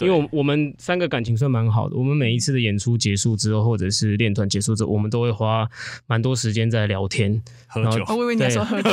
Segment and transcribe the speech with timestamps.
[0.00, 5.68] 因为我们三个感情算蛮好的，我们每一次的演出结束之后，或者是练团结束之后，我们都会花
[6.06, 8.04] 蛮多时间在聊天、喝酒。
[8.08, 8.88] 我以为你在说 喝酒，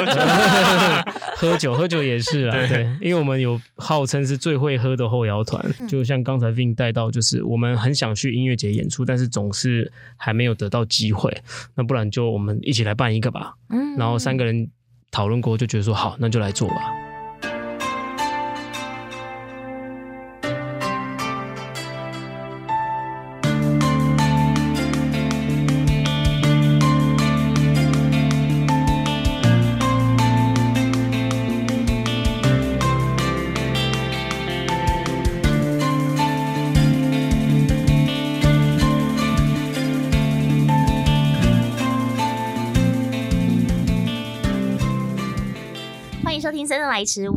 [1.35, 11.35] 喝酒喝酒也是啊，对，因为我们有号称是最会喝的后摇团，就像刚才 Vin 带到，就是我们很想去音乐节演出，但是总是还没有得到机会，
[11.75, 13.53] 那不然就我们一起来办一个吧。
[13.69, 14.69] 嗯，然后三个人
[15.11, 17.04] 讨论过，就觉得说好，那就来做吧。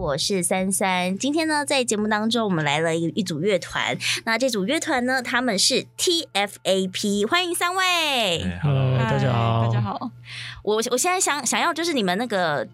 [0.09, 1.19] 我是三三。
[1.19, 3.95] 今天呢，在节目当中，我们来了一一组乐团。
[4.25, 8.43] 那这组乐团呢，他们是 TFAP，欢迎三位。
[8.63, 10.11] Hello，大家好，大家好。
[10.63, 12.67] 我我现在想想要就是你们那个。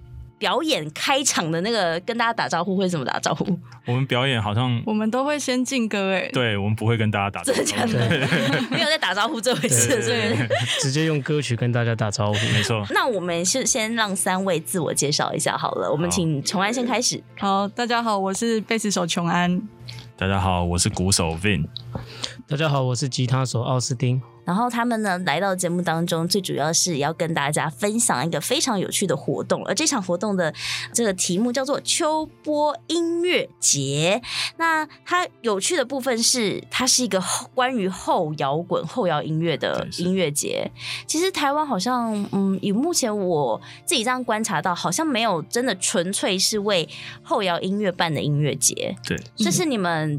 [0.45, 3.59] 表演开场的那个跟大家打招呼会怎么打招呼？
[3.87, 8.29] 我们表演好像我们都会先敬歌哎，对，我们不会跟大家打招呼，真的假的？
[8.71, 10.49] 没有在打招呼这回事，对对对，
[10.83, 12.85] 直接用歌曲跟大家打招呼，没错。
[12.91, 17.19] 那我们是先让三位自我介绍一下好了，我们请琼安先开始。
[17.39, 19.63] 好，大家好，我是贝斯手琼安。
[20.17, 21.67] 大家好，我是鼓手 Vin。
[22.47, 24.23] 大家好，我是吉他手奥斯汀。
[24.45, 30.53] 然后他们呢来到节目当中，最主要是要跟大家分享一个非常有趣的活动，而这场活动的
[30.93, 34.21] 这个题目叫做秋波音乐节。
[34.59, 37.19] 那它有趣的部分是，它是一个
[37.55, 40.71] 关于后摇滚、后摇音乐的音乐节。
[41.07, 46.87] 其实台湾好像，嗯，以目前我自己这样观察到，好像没有真的纯粹是为
[47.23, 48.95] 后摇音乐办的音乐节。
[49.09, 50.14] 对，这是你们。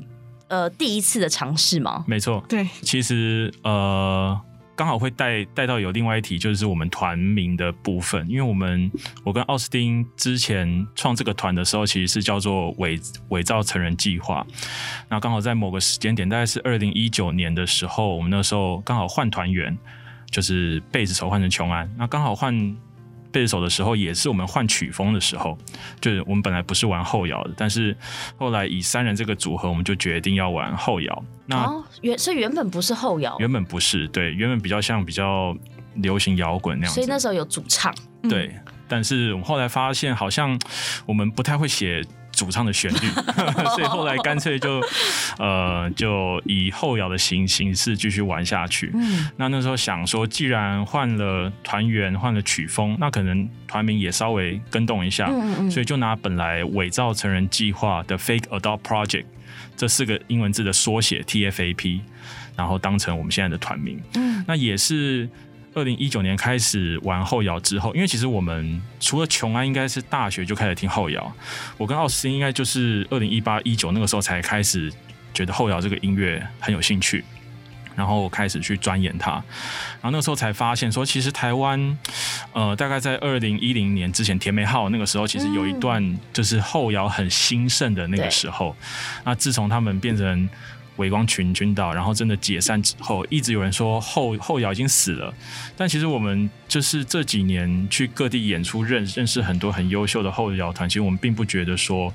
[0.47, 2.03] 呃，第一次的尝试吗？
[2.07, 4.39] 没错，对，其实呃，
[4.75, 8.91] 刚好会带带到有另外一题，就是我们团名的部分，因为我们
[9.23, 14.45] 我跟奥斯汀之前创这个团的时候，其实是叫做伪伪造成人计划，
[15.09, 19.75] 那刚好在某个时间点，大概是二零一九年的时候，我们那时候刚好换团员，
[20.29, 22.77] 就是贝子手换成琼安，那刚好换。
[23.35, 25.57] 贝斯手的时候，也是我们换曲风的时候，
[25.99, 27.93] 就是我们本来不是玩后摇的，但是
[28.37, 31.23] 后来以三人这个组合，我们就决定要玩后摇。
[31.45, 31.69] 那
[32.01, 35.53] 原、哦、所以原本不是后摇，原本不是，对，原本比较像比较
[35.95, 36.93] 流行摇滚那样。
[36.93, 37.93] 所以那时候有主唱，
[38.29, 40.57] 对，嗯、但是我们后来发现，好像
[41.05, 42.01] 我们不太会写。
[42.35, 43.07] 主唱的旋律，
[43.73, 44.81] 所以后来干脆就
[45.39, 48.91] 呃就以后摇的形形式继续玩下去。
[48.93, 55.27] 嗯，那那时候想说，既然换了团员，换了曲风，那可能团名也稍微更动一下。
[55.29, 59.25] 嗯嗯，所以就拿本来伪造成人计划的 Fake Adult Project
[59.77, 62.01] 这四个英文字的缩写 TFAP，
[62.55, 63.99] 然后当成我们现在的团名。
[64.15, 65.29] 嗯，那也是。
[65.75, 71.31] 二零一九年开始玩后摇之后，因为其实我们除了琼安，应该是大学就开始听后摇。
[71.77, 74.91] 我跟奥斯汀应该就是二零一八一九那个时候才开始
[75.33, 77.25] 觉得后摇这个音乐很有兴趣，
[77.93, 79.31] 然后开始去钻研它。
[79.31, 81.97] 然后那个时候才发现说，其实台湾
[82.53, 88.73] 呃大概在二零一零年之前，甜美号那个时候其实有一段就是后摇很兴盛的那个时候。
[89.25, 90.49] 那自从他们变成
[90.97, 95.33] 微光群军岛，然后真的解散之后，一直有人说后后摇已经死了，
[95.75, 102.13] 但其实我们就是这几年去各地演出认，认认识很多很优秀的后摇团，其实我们并不觉得说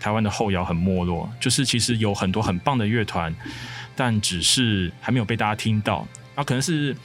[0.00, 3.34] 台湾的后摇很没落，就是其实有很多很棒的乐团，
[3.94, 6.96] 但只是还没有被大家听到，啊，可能是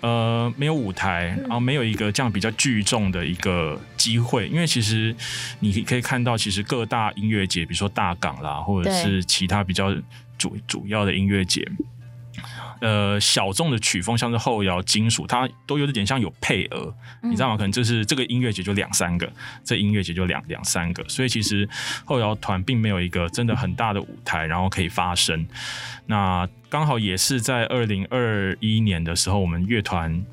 [0.00, 5.14] 呃没有舞台，然后没有一个这样比较聚众的一个机会，因为其实
[5.58, 9.92] 你可以看到，其实各大音乐节，比如说大港啦，或者是其他比较。
[10.42, 11.64] 主主要的音乐节，
[12.80, 16.92] 呃，小众的曲风像是后摇、金属，它都有点像有配额，
[17.22, 17.56] 嗯、你知道吗？
[17.56, 19.32] 可能就是这个音乐节就两三个，
[19.62, 21.68] 这音乐节就两两三个，所以其实
[22.04, 25.46] 后摇团并没有一个真的很大的舞台，然后可以发声。
[26.06, 30.24] 那刚好也是在二零二一年的时候，我们乐团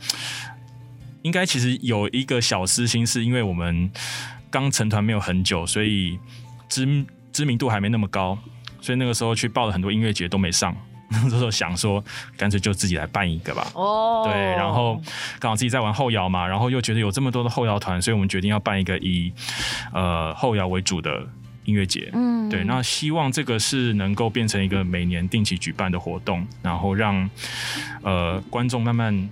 [1.21, 3.91] 应该其实有一个小私心，是因为我们
[4.49, 6.17] 刚成团没有很久，所以
[6.67, 8.39] 知知名度还没那么高。
[8.81, 10.75] 所以那个时候去报了很多音乐节都没上，
[11.09, 12.03] 那时候想说
[12.37, 13.67] 干脆就自己来办一个吧。
[13.73, 15.01] 哦，对，然后
[15.39, 19.31] 刚好自己在玩后摇嘛，然后又觉得有这么多的后摇团，所以我们决定要办一个以
[19.93, 21.25] 呃后摇为主的
[21.65, 22.09] 音乐节。
[22.13, 27.29] 嗯，对，那希望这个是能够变成一个每年定期举办的活动，然后让
[28.03, 29.29] 呃观众慢慢。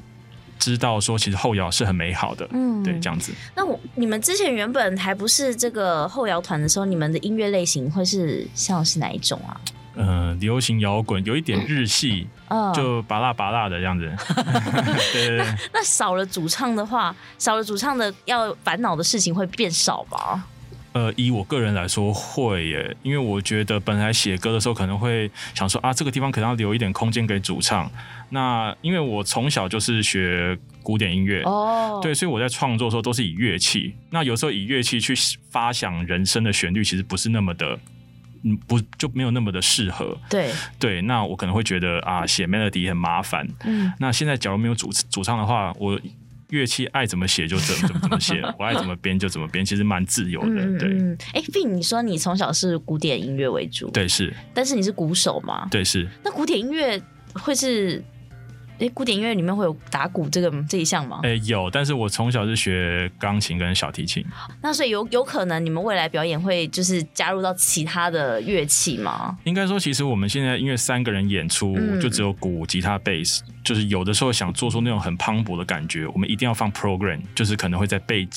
[0.67, 3.31] 知道说其实后摇是很美好的，嗯，对，这样子。
[3.55, 9.55] 那我你们之前原本还不是这个后摇团的时候，你们的音乐类型会是像是哪一种啊？
[9.95, 14.11] 嗯、呃，流行摇滚有一点日系，嗯，就拔辣拔辣的这样子。
[15.13, 15.47] 对对对。
[15.73, 20.43] 那少了主唱的话，少了主唱的要烦恼的事情会变少吗？
[20.97, 27.87] 呃，以我个人来说会耶，因为我觉得本来写歌的时候可能会想说啊，这个地方可能要留一点空间给主唱。
[28.31, 33.93] 那因为我从小就是学古典音乐哦，对，所以我在创作的时候都是以乐器。
[34.09, 35.13] 那有时候以乐器去
[35.51, 37.77] 发想人生的旋律，其实不是那么的，
[38.41, 40.17] 嗯，不就没有那么的适合。
[40.31, 43.47] 对对，那我可能会觉得啊，写 melody 很麻烦。
[43.65, 45.99] 嗯，那现在假如没有主主唱的话，我。
[46.49, 50.77] 乐器爱怎么写就怎么怎么怎么写， 我爱怎么编就怎么编，其实蛮自由的。
[50.79, 50.89] 对，
[51.33, 55.67] 哎，Vin，你说你从小是古典音乐为主，对是，但是你是鼓手吗？
[55.69, 56.07] 对是。
[56.23, 57.01] 那古典音乐
[57.33, 58.03] 会是？
[58.79, 61.21] 哎，古典音乐里面会有打鼓这个这一项吗？
[61.23, 64.23] 哎，有，但是我从小是学钢琴跟小提琴。
[64.61, 69.37] 那所以有有可能你们未来表演会就是加入到其他的乐器吗？
[69.45, 78.27] 应该说，其实我们现在因为三个人演出，嗯、就只有鼓、吉他、贝斯，就是有的时候想做出那种很磅礴的感觉，我们一定要放 program，就是可能会在背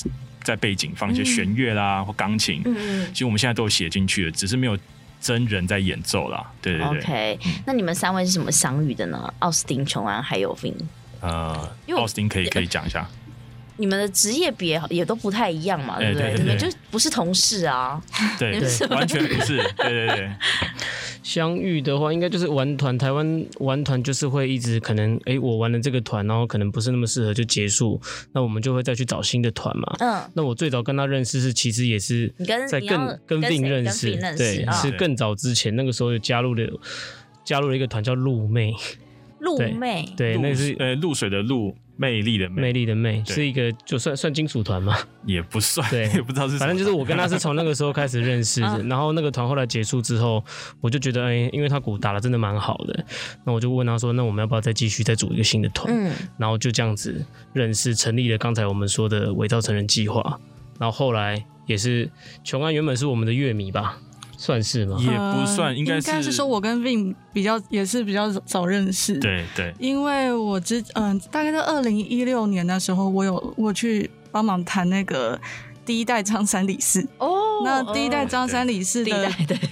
[0.43, 2.61] 在背景放一些弦乐啦、嗯、或钢琴。
[2.65, 4.77] 嗯，其实我们现在都有写进去的，只是没有。
[5.21, 6.99] 真人在演奏啦，对对对。
[6.99, 9.31] OK，那你们三位是怎么相遇的呢？
[9.39, 10.73] 奥斯汀、琼安还有 Vin。
[11.21, 13.07] 呃，奥斯汀可以可以讲一下。
[13.81, 16.35] 你们的职业别也都不太一样嘛，对不对？
[16.37, 17.99] 你们就不是同事啊？
[18.37, 19.57] 对对， 完全不是。
[19.77, 20.31] 对对对。
[21.23, 22.95] 相遇的话，应该就是玩团。
[22.97, 27.99] 台湾玩团就是会一直可能，哎、欸，我玩了这个团，然后可能不是那么适合就结束，
[28.33, 29.95] 那我们就会再去找新的团嘛。
[29.99, 30.21] 嗯。
[30.35, 32.31] 那我最早跟他认识是，其实也是
[32.69, 36.67] 在更跟 Vin 认识，对，是更早之前那个时候就加入了
[37.43, 38.75] 加入了一个团叫露妹。
[39.39, 41.75] 露妹，对，那是呃露水的露。
[42.01, 44.97] 魅力的魅，魅力的魅，是一个就算算金属团吗？
[45.23, 46.57] 也不算，对， 也不知道是。
[46.57, 50.43] 反正就是我跟他是从那个时候开始认识的， 然后那个团后来结束之后，
[50.79, 53.05] 我就觉得，哎，因为他鼓打得真的蛮好的，
[53.45, 55.93] 那我就问他说，那我们要不要再继续再组一个新的团？
[55.93, 60.39] 嗯，然后就这样子认识，成立了刚才我们说的伪造成人计划，
[60.79, 62.09] 然后后来也是
[62.43, 63.99] 琼安原本是我们的乐迷吧。
[64.41, 64.97] 算是吗？
[64.99, 66.09] 也不算，应该是。
[66.09, 69.19] 应该是说，我跟 Vin 比较也是比较早认识。
[69.19, 69.71] 对对。
[69.77, 75.39] 因为我之嗯、呃，大概在二零一六年的时候，我有我去帮忙弹那个
[75.85, 77.07] 第一代张三李四。
[77.19, 77.61] 哦。
[77.63, 79.29] 那第一代张三李四的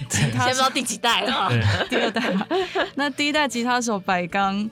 [0.08, 1.50] 吉他，先不知道第几代了。
[1.90, 2.46] 第二代嘛。
[2.94, 4.70] 那第一代吉他手白刚。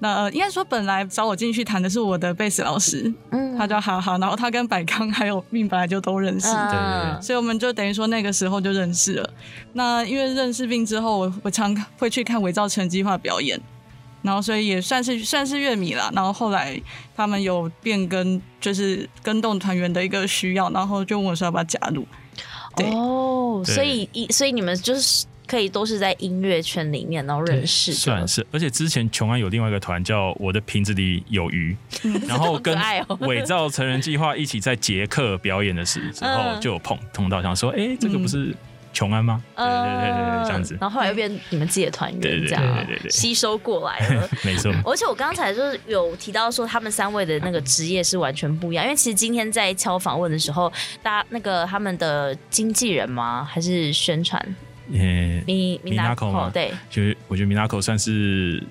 [0.00, 9.30] 那呃，应该说本来找我进去谈的是我的贝斯老师，嗯，他叫哈哈，然后他跟百康还有 Vin 本来就都认识，对，所以我们就等于说那个时候就认识了。
[9.72, 13.60] 那因为认识 Vin 之后，我我常会去看伪造成人计划表演，
[14.22, 16.10] 然后所以也算是算是乐迷啦。
[16.14, 16.80] 然后后来
[17.16, 22.06] 他们有变更，就是跟动团员的一个需要，然后就问我说要不要加入。
[22.76, 25.26] 哦，所以一所以你们就是。
[25.48, 28.46] 可以都是在音乐圈里面然后认识，算是。
[28.52, 31.74] 而且之前琼安有另外一个团叫我的瓶子里有鱼，
[32.28, 32.78] 然后跟
[33.20, 38.54] 伪造成人计划一起在捷克表演的时 候就有碰碰到，想说，哎，这个不是
[38.92, 39.42] 琼安吗？
[39.56, 40.76] 对对对对，这样子。
[40.80, 44.70] 然后后来又变你们自己的团员，这样吸收过来了， 没错。
[44.84, 50.70] 而且我刚才就是有提到说，他们三位的那个职业是完全不一样，因为其实今天在敲访问的时候，
[51.02, 53.44] 大家那个他们的经纪人吗？
[53.50, 54.42] 还是宣传？
[54.92, 58.62] 呃，米米纳口嘛，对，就是我觉得米纳口算是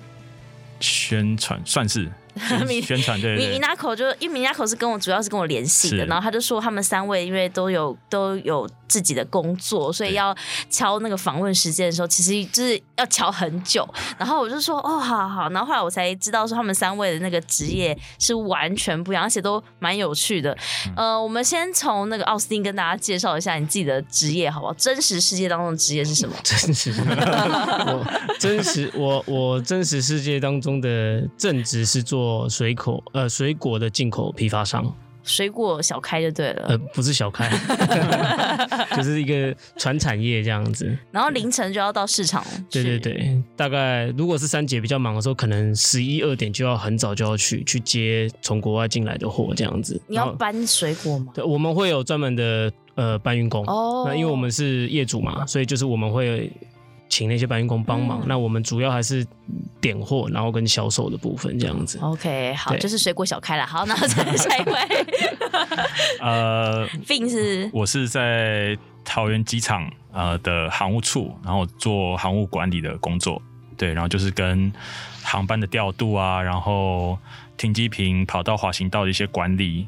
[0.80, 2.08] 宣传，算是。
[2.82, 10.34] 宣传对，米米纳口就因为米纳口是跟我主要是跟我联系的，然后他就说他们三位因为都有都有自己的工作，所以要
[10.70, 13.88] 敲那个访问时间的时候，其实就是要敲很久。
[14.16, 15.48] 然后我就说哦，好好。
[15.50, 20.56] 然后后来我才知道说他们三位的那个职业是完全不一样，而且都蛮有趣的。
[20.96, 24.74] 呃，我们先从那个奥斯汀跟大家介绍一下你自己的职业好不好？
[24.74, 26.34] 真实世界当中的职业是什么？
[26.44, 28.06] 真实，我
[28.38, 32.27] 真实我我真实世界当中的正职是做。
[32.48, 34.84] 水果呃，水果的进口批发商，
[35.22, 37.50] 水果小开就对了，呃，不是小开，
[38.96, 40.96] 就是一个传产业这样子。
[41.10, 50.00] 然后凌晨就要到市场，对对对，大概如果是三姐比较忙的时候，可能十一二点就要很早就要去去接从国外进来的货这样子。
[50.06, 51.32] 你要搬水果吗？
[51.34, 56.50] 对，我们会有专门的呃搬运工哦，那因为我们是业主嘛，所以就是我们会。
[57.08, 59.26] 请那些搬运工帮忙，嗯、那我们主要还是
[59.80, 61.98] 点货，然后跟销售的部分这样子。
[62.02, 63.66] OK，好，对就是水果小开了。
[63.66, 64.74] 好，那再 下一位。
[66.20, 73.40] 呃，Vin 是，我是在桃园机场呃的航务处，然后做航务管理的工作。
[73.76, 74.72] 对，然后就是跟
[75.22, 77.16] 航班的调度啊，然后
[77.56, 79.86] 停机坪、跑道、滑行道的一些管理，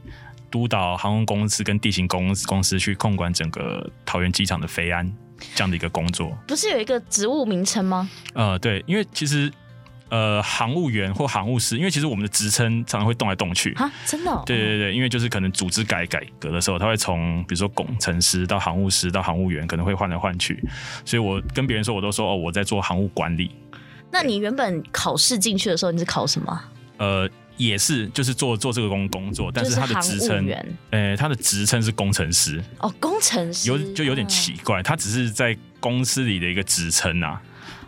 [0.50, 5.12] 督导航空公司跟地形公司公司去控管整个桃园机场的飞安。
[5.54, 6.36] 这样的一个工作。
[6.46, 8.08] 不是有一个职务名称吗？
[8.34, 9.50] 呃，对，因为其实。
[10.12, 14.42] 呃，航务员或航务师，因为其实我们的职称常常会动来动去啊，真的、哦？
[14.44, 20.60] 对对对，因为就是可能组织改改革的时候，他会从比如说工程师到航务师到航务员，可能会换来换去，
[21.04, 23.52] 所以我跟别人说，我都说哦，我在做航务管理。
[24.10, 26.60] 那你原本考试进去的时候，你是考什么？
[26.96, 30.48] 呃，也是就是做做这个工工作，但是他的职称，
[30.90, 32.62] 呃，他的职称是工程师。
[32.78, 37.40] 哦，工程师有就有点奇怪，他只是在公司里的一个职称啊。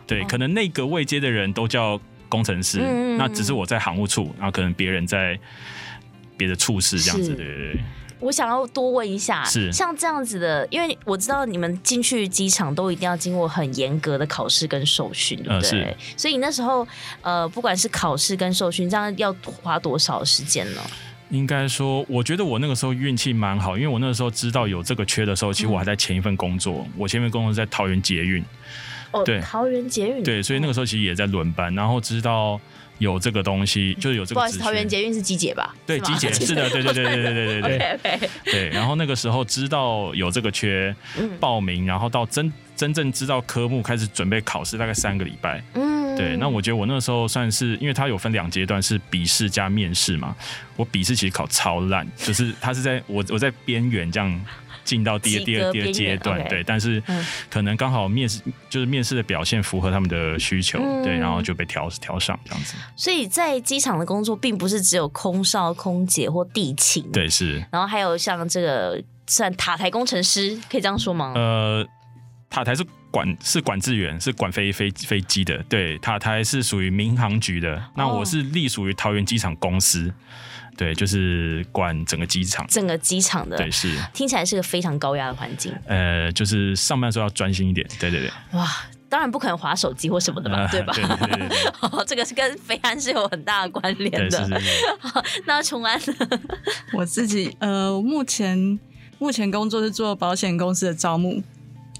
[0.05, 1.99] 对，哦、可能那个位阶的人都叫。
[2.29, 5.39] 工程师，嗯、那只是我在航务处，然后可能别人在
[6.35, 7.83] 别的处室这样子，对对对。
[8.23, 15.83] 我想要多问一下，是像这样子的，因为我知道你们进去机场都一定要经过很严格的考试跟受训，对不对？
[15.83, 16.87] 呃、所以你那时候，
[17.21, 20.81] 呃，不管是考试跟受训，这样要花多少时间呢？
[21.29, 28.43] 应该说，我觉得我那个时候运气蛮好，因为我那个时候知道有这个缺的时候，其实我还在前一份工作，嗯、我前一份工作在桃园捷运。
[29.11, 32.59] 哦、对，桃园捷运对，所以那个时候其实也在轮班，然后知道
[32.99, 34.35] 有这个东西，就是有这个。
[34.35, 35.73] 不好意思，桃园捷运是机捷吧？
[35.85, 38.29] 对，机捷 是的，对对对对对对对对。
[38.45, 40.95] 对，然后那个时候知道有这个缺，
[41.39, 45.63] 报名，然后到真真正知道科目，开始准备考试，大概三个礼拜。
[45.73, 50.35] 嗯，对，那我觉得我那个时候算是，因为它有分两阶段，是笔试加面试嘛。
[50.75, 54.45] 我笔试其实考超烂，就是它是在我我在边缘这样。
[54.83, 56.49] 进到第二、第二、第二阶段，okay.
[56.49, 57.01] 对，但是
[57.49, 62.75] 可能刚好面试就是面试的表现符合他们的需求，嗯、对，然后就被调调上这样子。
[62.95, 67.63] 所以在机场的工作并不是只有空少、空姐或地勤，对，是。
[67.71, 71.33] 然后还有像这个算塔台工程师，可以这样说吗？
[71.35, 71.87] 呃，
[72.49, 80.09] 塔台是管是管制员，是管飞飞飞机的，对，塔台是属于民航局的，那我是隶属于桃园机场公司。
[80.09, 80.13] 哦
[80.77, 85.73] 对，就是管整个机场，整个机场的，对，是听起来是个非常高压的环境。
[85.87, 87.87] 呃，就是上班的时候要专心一点。
[87.99, 88.31] 对对对。
[88.57, 88.67] 哇，
[89.07, 90.57] 当然不可能划手机或什么的吧？
[90.63, 90.93] 呃、对吧？
[90.93, 91.57] 对对对对对
[91.91, 94.29] 哦，这个是跟飞安是有很大的关联的。
[94.29, 96.39] 对是是是 那崇安呢？
[96.93, 98.79] 我自己呃，目前
[99.19, 101.43] 目前工作是做保险公司的招募。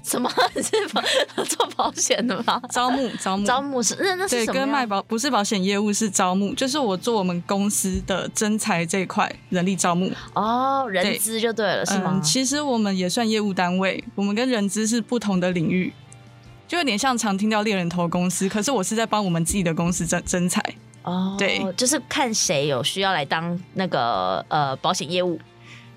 [0.04, 0.30] 什么？
[0.54, 2.60] 是做保险的吗？
[2.70, 4.44] 招募，招募，招募是那那是？
[4.44, 10.12] 对，跟卖保不是保险业务，是招募，就是我做我们公司的征才这一块人力招募。
[10.34, 12.22] 哦，人资就对了，对是吗、嗯？
[12.22, 15.90] 其实我们也算业务单位，我们跟人资是不同的领域，
[16.68, 20.62] 就有点像常听到猎人头公司，可是我是在帮我们自己的公司征征才。
[21.02, 25.40] 哦，对，就是看谁有需要来当那个呃保险业务。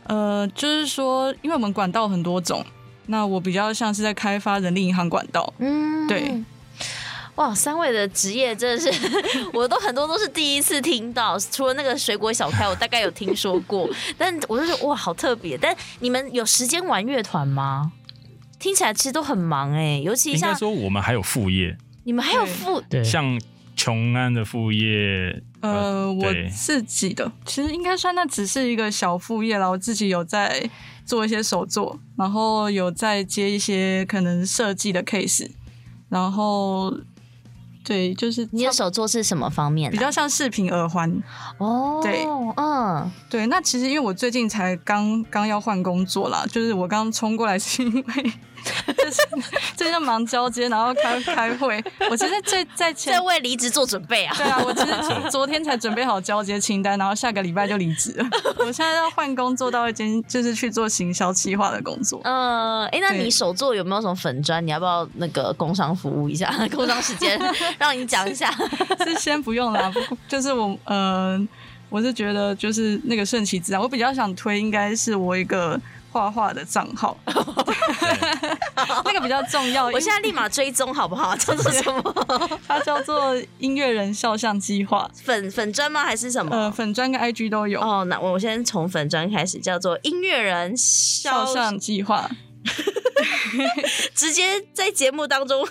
[0.06, 2.66] 呃，就是说，因为我们管道很多种。
[3.08, 6.44] 那我比较像是在开发人力银行管道，嗯，对，
[7.36, 9.10] 哇，三位的职业真的是，
[9.54, 15.58] 我都很多都是第一次听到，除了那个水果小开，我大概有听说过， 但我就觉得哇，好特别。
[15.58, 17.92] 但你们有时间玩乐团吗？
[18.60, 23.40] 听起来其实都很忙哎、欸，尤其像应该说我们还有副业，你们还有副对，像
[23.76, 30.70] 琼安的副业，呃，呃我自己的其实应该算那只是一个小副业啦，我自己有在。
[31.08, 35.50] 做一些手作，然后有在接一些可能设计的 case，
[36.10, 36.94] 然后
[37.84, 39.90] 对，就是你的手作是什么方面？
[39.90, 41.24] 比较像饰品耳环
[41.58, 42.26] 哦，对，
[42.58, 43.48] 嗯，对。
[43.48, 48.34] 那其实因为我最近才刚刚要换工作啦，就是我刚冲过来是因为。
[48.98, 49.22] 就是
[49.76, 51.84] 最近忙交接，然后开开会。
[52.10, 54.34] 我其实在在前在为离职做准备啊。
[54.38, 58.26] 对啊，我其实昨天才准备好交接清单，然后下个礼拜就离职了。
[58.60, 62.22] 我现在要换工作到一间就是去做行销企划的工作。
[62.24, 64.66] 嗯，哎，那你手作有没有什么粉砖？
[64.66, 66.52] 你要不要那个工商服务一下？
[66.74, 67.40] 工商时间
[67.78, 68.52] 让你讲一下。
[69.06, 69.92] 是先不用啦，
[70.28, 71.40] 就是我呃，
[71.90, 73.82] 我是觉得就是那个顺其自然。
[73.82, 75.80] 我比较想推，应该是我一个。
[76.12, 77.18] 画画的账号，
[79.06, 79.86] 那个比较重要。
[79.88, 81.36] 我现在立马追踪好不好？
[81.38, 82.60] 叫做什么？
[82.68, 85.10] 它叫做音乐人肖像计划。
[85.24, 86.04] 粉粉砖吗？
[86.04, 86.56] 还是什么？
[86.56, 87.80] 呃，粉砖跟 IG 都有。
[87.80, 92.30] 哦，那我先从粉砖开始，叫做音乐人肖像计划。
[94.14, 95.66] 直接在节目当中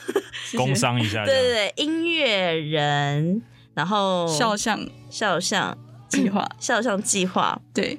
[0.57, 1.25] 工商一下。
[1.25, 3.43] 对对对，音乐人，
[3.75, 5.77] 然后肖像肖像
[6.09, 7.99] 计划，肖像计划，对。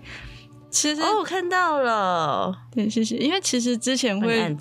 [0.70, 3.16] 其实哦，我看到了，对，谢谢。
[3.18, 4.56] 因为其实之前会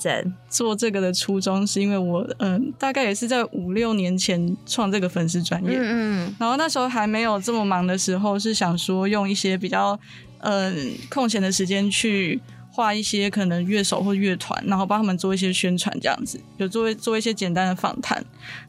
[0.49, 9.99] 做这个的初衷，是因为我嗯、呃，大概也是在五六年前创这个粉丝专业，嗯嗯，然后那时候还没有这么忙的时候，是想说用一些比较
[10.39, 12.41] 嗯、呃、空闲的时间去
[12.77, 18.23] 画一些可能乐手或乐团，然后帮他们做一些宣传，这样子，有做做一些简单的访谈。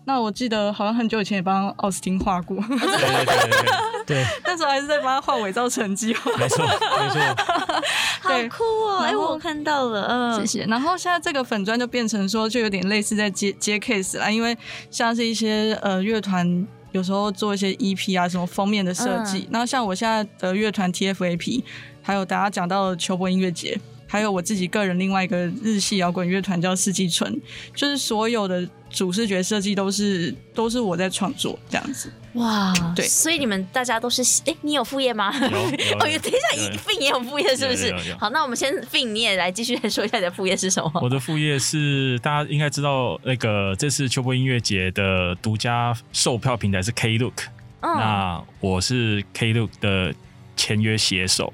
[0.05, 3.65] 那我记得好像很久以前也帮奥斯汀画过，对对对对
[4.05, 7.19] 对， 那时候还是在帮他画伪造成绩，没错没错，
[8.23, 8.99] 好酷哦！
[9.03, 10.65] 哎，我看到了，嗯，谢谢。
[10.67, 14.57] 然后现在这个粉砖就变成说，就有点类似在接接 case 啦，因为
[14.89, 21.61] 像是一些呃乐团有时候做一些 EP 啊，什么封面的设计，那、嗯、像我现在的乐团 TFAP，
[22.01, 23.77] 还有大家讲到的秋波音乐节。
[24.07, 27.39] 还有我自己个人另外一个日系摇滚乐团叫四季春，
[27.75, 32.11] 就是所有的主视觉设计都是都是我在创作这样子。
[32.33, 35.33] 哇，对，所以你们大家都是哎，你有副业吗？
[35.39, 35.57] 有，有。
[35.97, 37.91] 哦，等一下，Fin 也有副业是不是？
[38.19, 40.91] 好，那我们先 Fin 你也来继续来说一下你的副业是什么？
[41.01, 47.33] 我的副业是大家应该知道，那个这次秋波音乐节的独家售票平台是 Klook，
[47.81, 50.13] 嗯，那我是 Klook 的
[50.55, 51.51] 签约写手。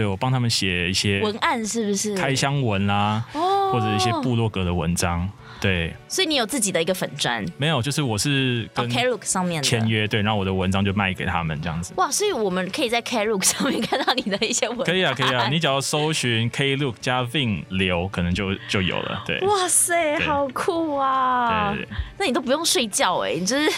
[0.00, 5.28] 对，我帮他们写一些文案，是不是开箱文啦、啊，哦，或者一些部落格的文章，
[5.60, 5.92] 对。
[6.08, 7.44] 所以你有自己的一个粉砖？
[7.58, 11.92] 没有，就是我是跟 Klook 上面签约，对，然后我的文章就卖给他们这样子。
[11.98, 14.84] 哇，所以我们可以在 Klook 上面看到你的一些文案。
[14.86, 19.22] 可以啊，可以啊，你只要搜寻 Klook 加 Vin 流，可能就就有了。
[19.26, 21.74] 对，哇塞，好酷啊！
[21.74, 23.70] 对，对，对，那你都不用睡觉哎、欸，你就是。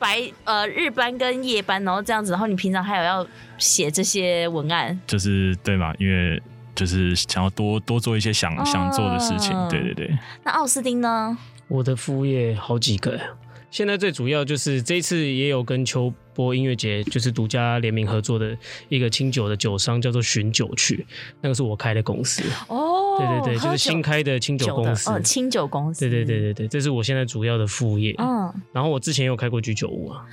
[0.00, 3.26] 白呃日班跟夜班，然后这样子，然后你平常还有要
[3.60, 5.94] 写这些文案，就是对嘛？
[6.00, 6.42] 因为
[6.74, 10.18] 就是想要多多做一些想、哦、想做的事情，对对对。
[10.42, 11.38] 那奥斯汀呢？
[11.68, 13.22] 我的副业好几个呀，
[13.70, 18.56] 现在最主要就是这一次也有跟秋波音乐节就是独家联名合作的
[18.88, 21.04] 一个清酒的酒商，叫做寻酒去，
[21.42, 23.18] 那个是我开的公司哦。
[23.18, 26.00] 对对对，就是新开的清酒公司，哦，清酒公司。
[26.00, 28.14] 对对对对对，这是我现在主要的副业。
[28.16, 30.24] 嗯，然后我之前有开过居酒屋啊。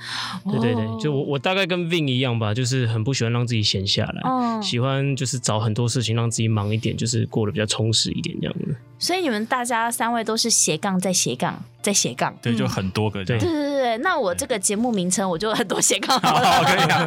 [0.50, 8.74] 对对对，就我我大概跟 Vin 一样吧，就是很不喜欢让自己闲下来，嗯，喜欢就是找很多事情让自己忙一点，就是过得比较充实一点这样子。
[8.98, 13.24] 所以你们大家三位都是斜杠在斜杠再斜杠，对，就很多个。
[13.24, 15.98] 对对对对，那我这个节目名称我就很多斜。
[16.06, 17.06] 好好可以啊。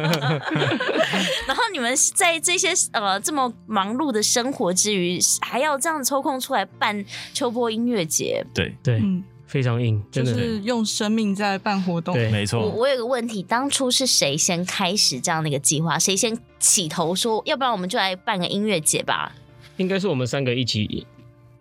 [1.46, 12.12] 然后你们在这些呃这么忙碌的生活之余，还要这样抽空出来办秋波音乐节，对对，嗯，非常硬，真的就是用生命在办活动。
[12.12, 12.60] 对，没错。
[12.60, 15.96] 我我有个问题，当初是谁先开始这样的一个计划？
[15.96, 19.32] 谁先起头说，要不然我们就来办个音乐节吧？
[19.76, 21.06] 应该是我们三个一起。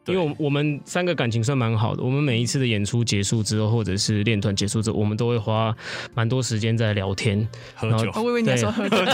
[0.08, 5.76] 因为我们三个感情算蛮好的，我们每一次的演出结束之后，或者是练团结束之后，我们都会花
[6.16, 8.12] 蛮多时间在聊天、喝酒。
[8.16, 9.06] 我以为你说 喝酒，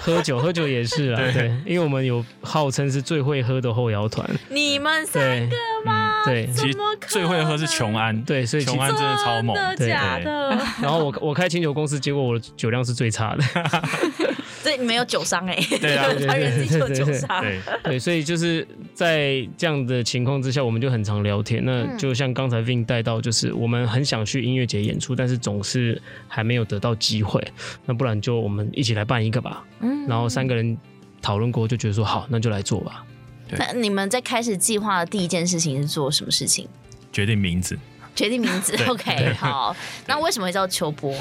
[0.00, 4.28] 喝酒喝酒也是啊，对，因为我们有号称是最会喝的后摇团。
[4.48, 6.22] 你们三个吗？
[6.24, 10.56] 对，其实最会喝是琼安，对，所以琼安真的超猛，真的假的。
[10.80, 13.44] 然后我我开清酒公司，结果我的酒量是最差的。
[14.66, 21.64] 所以你没有酒商哎，对啊， 他人自己有酒商，对对，所以就是在这样的情况之下，我们就很常聊天。
[21.64, 27.40] 那就像刚才 Vin 带到，就是我们很想去音乐节演出，但是总是还没有得到机会。
[27.84, 29.64] 那不然就我们一起来办一个吧。
[29.78, 30.76] 嗯，然后三个人
[31.22, 33.06] 讨论过，就觉得说好，那就来做吧。
[33.50, 36.66] 那你们在开始计划的第一件事情是做什么事情？
[37.12, 37.78] 决定名字。
[38.16, 39.76] 决定名字，OK，好。
[40.06, 41.14] 那为什么会叫秋波？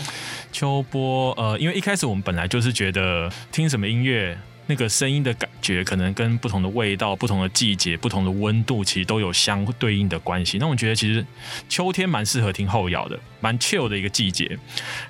[0.51, 4.35] 秋波，呃，因为一开始我们本来就是觉得听什么音乐，
[4.67, 10.57] 那个声音的感觉，可能跟不同的味道、不同的季节、不同的温度，其实都有相对应的关系。
[10.57, 11.23] 那我们觉得其实
[11.67, 14.57] 秋天蛮适合听后摇的，蛮 chill 的一个季节。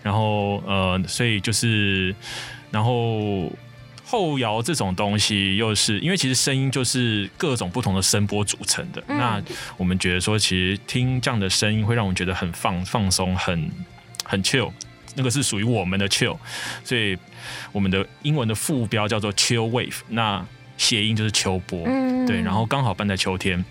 [0.02, 2.14] 然后，呃，所以就是，
[2.72, 3.52] 然后。
[4.16, 9.04] 后摇这种东西，又是因为其实声音就是各种不同的声波组成的。
[9.08, 9.44] 嗯、那
[9.76, 13.70] 我们觉得说，其实听这样的声音会让我们觉得很放放松，很
[14.24, 14.72] 很 chill。
[15.16, 16.38] 那个是属于我们的 chill，
[16.86, 17.18] 所以
[17.74, 20.46] 我们的英文的副标叫做 chill wave，那
[20.78, 21.84] 谐音就是秋波。
[21.86, 23.64] 嗯、对，然后刚好办在秋天，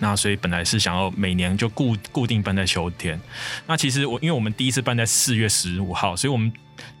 [0.00, 3.20] 那所以本来是想要每年就固固定办在秋天。
[3.68, 6.52] 那其实我因为我们第一次办在四月十五号，所以我们。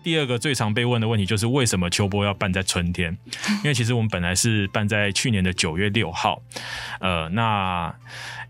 [0.02, 3.16] 第二个最常被问的问题就是为什么秋波要办在春天？
[3.62, 6.42] 因为其实我们本来是办在去年的九月六号，
[7.00, 7.94] 呃，那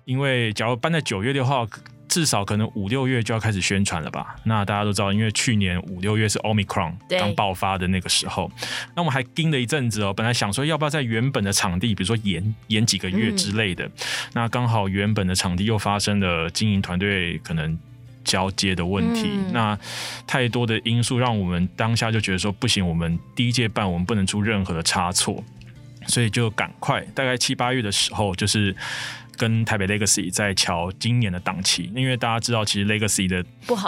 [0.04, 1.66] 因为假如办在九月六号，
[2.08, 4.36] 至少可能五六月就要开始宣传了吧？
[4.44, 8.50] 那大家都知道，因为去年五六月是 Omicron 刚爆发的那个时候，
[8.96, 10.12] 那我们还盯了一阵子哦。
[10.12, 13.88] 本来想说要不要在原本的场地，比如说延延几个月之类的，
[14.32, 17.78] 那刚好原本的场地又发生了经营团队可能。
[18.24, 19.78] 交接的问题，嗯、那
[20.26, 25.42] 太多的因素让我们当下就觉得说不行，我们第一届办我们不能出任何的差错，
[26.06, 28.74] 所以就赶快大概七八月的时候，就是
[29.36, 33.44] 跟台北 Legacy 在瞧今年的档期，因为大家知道，其实 Legacy 的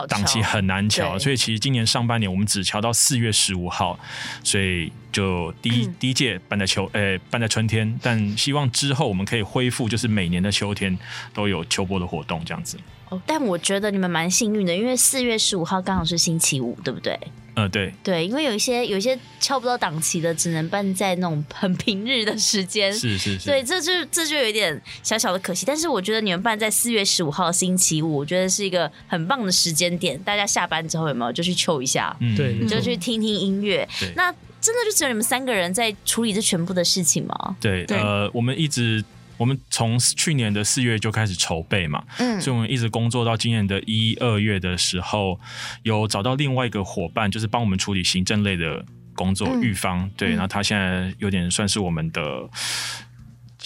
[0.09, 3.99] 档期很难瞧，所以其实今年上半年我们只瞧到四月十五号，
[4.43, 10.99] 所以就 第一、嗯、第一届办在秋，呃，办在春天，但希望之后我们可以恢复，就是每年的秋天
[11.33, 12.77] 都有秋播的活动这样子。
[13.09, 17.19] 哦，但我觉得你们蛮幸运的，因为四月十五号刚好是星期五，对不对？
[17.55, 22.93] 呃，对对，因为有一些有一些敲不到档期的，只能办在那种很平日的时间。
[22.93, 23.47] 是是是。
[23.47, 25.65] 对，这就这就有一点小小的可惜。
[25.65, 30.19] 但是我觉得你们办在四月十五号星期五，我觉得是一个很棒的时间点。
[30.23, 32.15] 大家下班之后有没有就去求一下？
[32.21, 33.89] 嗯，对，就去听听音乐。
[33.99, 34.13] 对。
[34.15, 37.57] 那真的就只有你们三个人在处理这全部的事情吗？
[37.59, 39.03] 对，对呃，我们一直。
[39.37, 45.39] 我们从去年的四月就开始筹备嘛，嗯，所以我们一直工作到今年的一二月的时候，
[45.83, 52.23] 有找到另外一个伙伴，就是帮我们处理行政类的工作，玉芳，嗯，对，然后他现在有点算是我们的。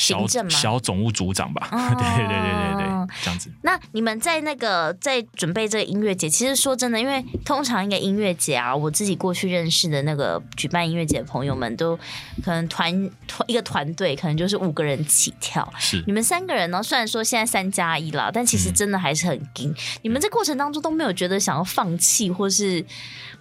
[0.01, 3.51] 小小总务组长吧，哦、 对对对对对，这样子。
[3.61, 11.95] 那你们在那个在准备这个音乐节，其实说真的，因为通常一个音乐节啊，我自己过去认识的那个举办音乐节的朋友们都
[12.43, 12.91] 可能团
[13.29, 15.71] 团一个团队可能就是五个人起跳。
[15.79, 16.83] 是你们三个人呢？
[16.83, 19.69] 虽然说现在三加一了，但其实真的还是很紧。
[19.69, 22.83] 嗯、你们在过程当中都没有觉得想要放弃，或是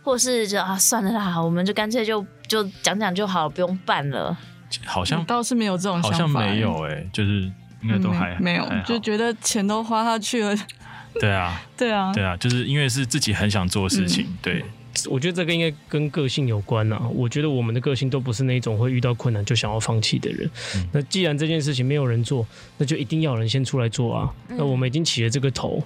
[0.03, 4.37] 或是就啊算了啦，我们就干脆就就讲讲就好，不用办了。
[4.85, 7.41] 好像倒是没有这种想法，好像没有哎、欸，就是
[7.81, 10.55] 应该都还、嗯、没，没有，就觉得钱都花下去了。
[11.19, 14.25] 对啊，对啊，对啊，就是因为是自己很想做的事情。
[14.27, 14.63] 嗯、对，
[15.09, 17.01] 我觉得这个应该跟个性有关啊。
[17.13, 20.49] 我觉得我们的个性都不是那种会遇到困难就想要放弃的人。
[20.75, 22.45] 嗯、那既然这件事情没有人做，
[22.77, 24.33] 那就一定要有人先出来做啊。
[24.49, 25.83] 嗯、那我们已经起了这个头，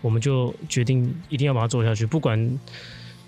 [0.00, 2.58] 我们就决定一定要把它做下去，不管。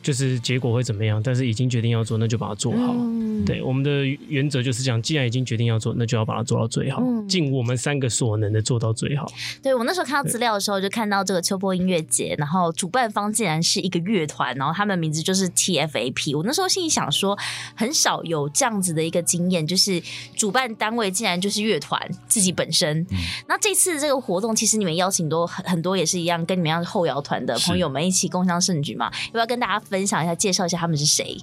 [0.06, 1.20] 就是结果会怎么样？
[1.20, 2.94] 但是已经决定要做，那就把它做好。
[2.96, 9.26] 嗯、对，我们的原则就是这样：既然已经决定要做，那就要把它做到最好，尽、嗯、我们三个所能的做到最好。
[9.60, 16.36] 对，我那时候看到资料的时候，就看到这个秋波音乐节，然后主办方竟然是一个乐团，然后他们名字就是 TFAP。
[16.38, 17.36] 我那时候心里想说，
[17.74, 20.00] 很少有这样子的一个经验，就是
[20.36, 23.00] 主办单位竟然就是乐团自己本身。
[23.10, 29.10] 嗯、那这次这个活动，其实你们邀请多很很多，也是一样，跟你们一样是后摇团的朋友们一起共襄盛举嘛？
[29.26, 29.95] 要不要跟大家分？
[29.96, 31.38] 分享一下，介绍一下他们是谁？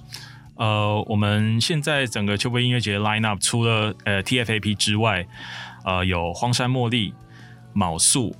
[0.58, 5.26] 呃，我们现在整个秋波音乐节 line up 除了呃 TFAP 之外，
[5.84, 7.12] 呃，有荒山茉莉、
[7.74, 8.36] 卯宿、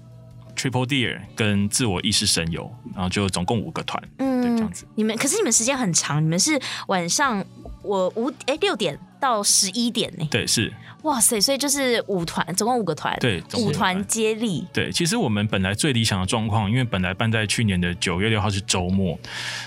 [0.56, 4.86] Triple Deer 跟自我意识神游，然后就总共五个团，嗯，对，这样子。
[4.94, 7.44] 你们可是你们时间很长，你们是晚上
[7.84, 10.28] 我五哎六点到十一点呢？
[10.32, 10.74] 对，是。
[11.04, 11.40] 哇塞！
[11.42, 14.66] 所以就是五团，总共五个团，对，五团接力。
[14.72, 19.20] 对，其实我们本来最理想的状况，因为本来办在去年的九月六号是周末，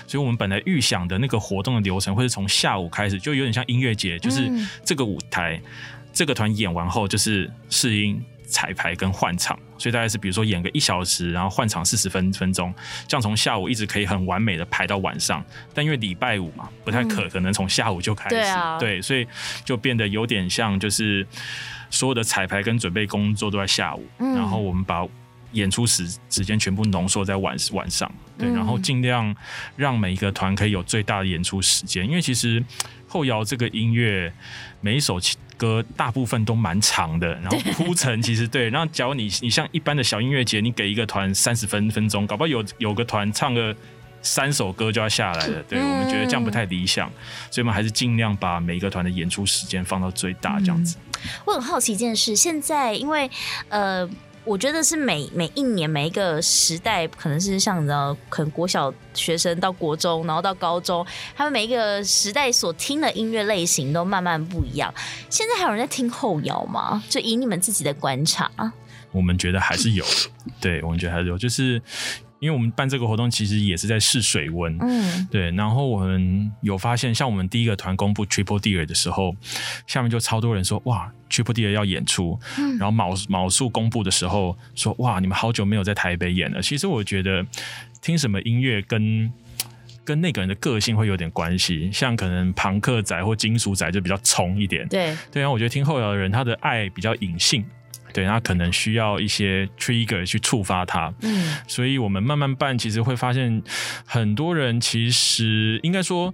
[0.07, 4.51] 所以我们本来预想的那个活动的流程会是从下午开始，就有点像音乐节，就是
[4.83, 5.71] 这个舞台，嗯、
[6.11, 8.19] 这个团演完后就是试音。
[8.49, 12.73] 彩排跟换场，所以大概是比如说演个一小时，然后换场四十分分钟，
[13.07, 15.43] 这样从下午一直可以很完美的排到晚上。
[15.73, 19.27] 但因为礼拜五嘛，不太可、嗯、可能从下午就开始，对，啊、对，所以
[19.63, 21.25] 就变得有点像就是
[21.89, 25.05] 所有的彩排跟准备工作都在下午，嗯、然后我们把
[25.51, 29.35] 演出时时间全部浓缩在晚晚上，对，然后尽量
[29.75, 32.63] 让每一个团可以有最大的演出时间，因为其实
[33.07, 34.31] 后摇这个音乐
[34.81, 35.19] 每一首。
[35.57, 38.69] 歌大部分都蛮长的，然后铺陈其实对。
[38.69, 43.75] 然后假如你你像一般的小音乐节，你给一个团三十分分钟，搞不好有有个团唱个
[44.21, 45.63] 三首歌就要下来了。
[45.63, 47.11] 对，我们觉得这样不太理想，
[47.51, 50.97] 所以我们还是尽量把每一个团的演出时间放到最大这样子。
[51.45, 53.29] 我很好奇一件事，现在因为
[53.69, 54.09] 呃。
[54.47, 61.05] 我觉得是每每一年每一个时代，可能是像你知道，可能国小学生到国中，然后到高中，
[61.35, 64.93] 他们每一个时代所听的音乐类型都慢慢不一样。
[65.29, 67.03] 现在还有人在听后摇吗？
[67.09, 68.49] 就以你们自己的观察，
[69.11, 70.05] 我们觉得还是有，
[70.61, 71.81] 对，我们觉得还是有，就是。
[72.39, 75.49] 因为我们办这个活动，其实也是在试水温，嗯，对。
[75.51, 79.35] 然后我们有发现，像我们第一个团公布 Triple Deer 的时候，
[79.87, 87.45] 下面就超多人说：“哇，Triple Deer 要演出。”嗯，然后卯卯宿公布的时候说：“哇，你们好久没有在台北演了。”其实我觉得
[88.01, 89.31] 听什么音乐跟
[90.03, 95.41] 跟那个人的个性会有点关系，像可能庞克仔或金属仔就比较冲一点，对对。
[95.41, 97.65] 然后我觉得听后摇的人，他的爱比较隐性。
[98.17, 103.61] 对，那可能需要一些 trigger 去触发它，嗯，所以我们慢慢办，其实会发现
[104.07, 106.33] 很多人其实应该说，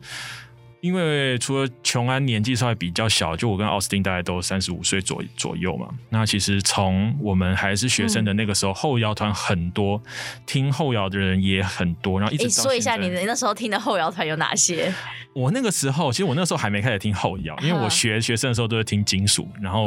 [0.84, 5.88] 因为除了琼安年纪稍微比较小，就我跟奥斯汀大概都三十五岁左左右嘛。
[6.10, 10.04] 那其实从我们还是学生的那个时候，嗯、后摇团很多，
[10.46, 12.20] 听后摇的人也很多。
[12.20, 14.94] 然后一直说一下你的那时候听的后摇团有哪些？
[15.32, 19.86] 我那个时候，其实我那时候还没开始听后摇，因为我学学生的时候都是听金属，然后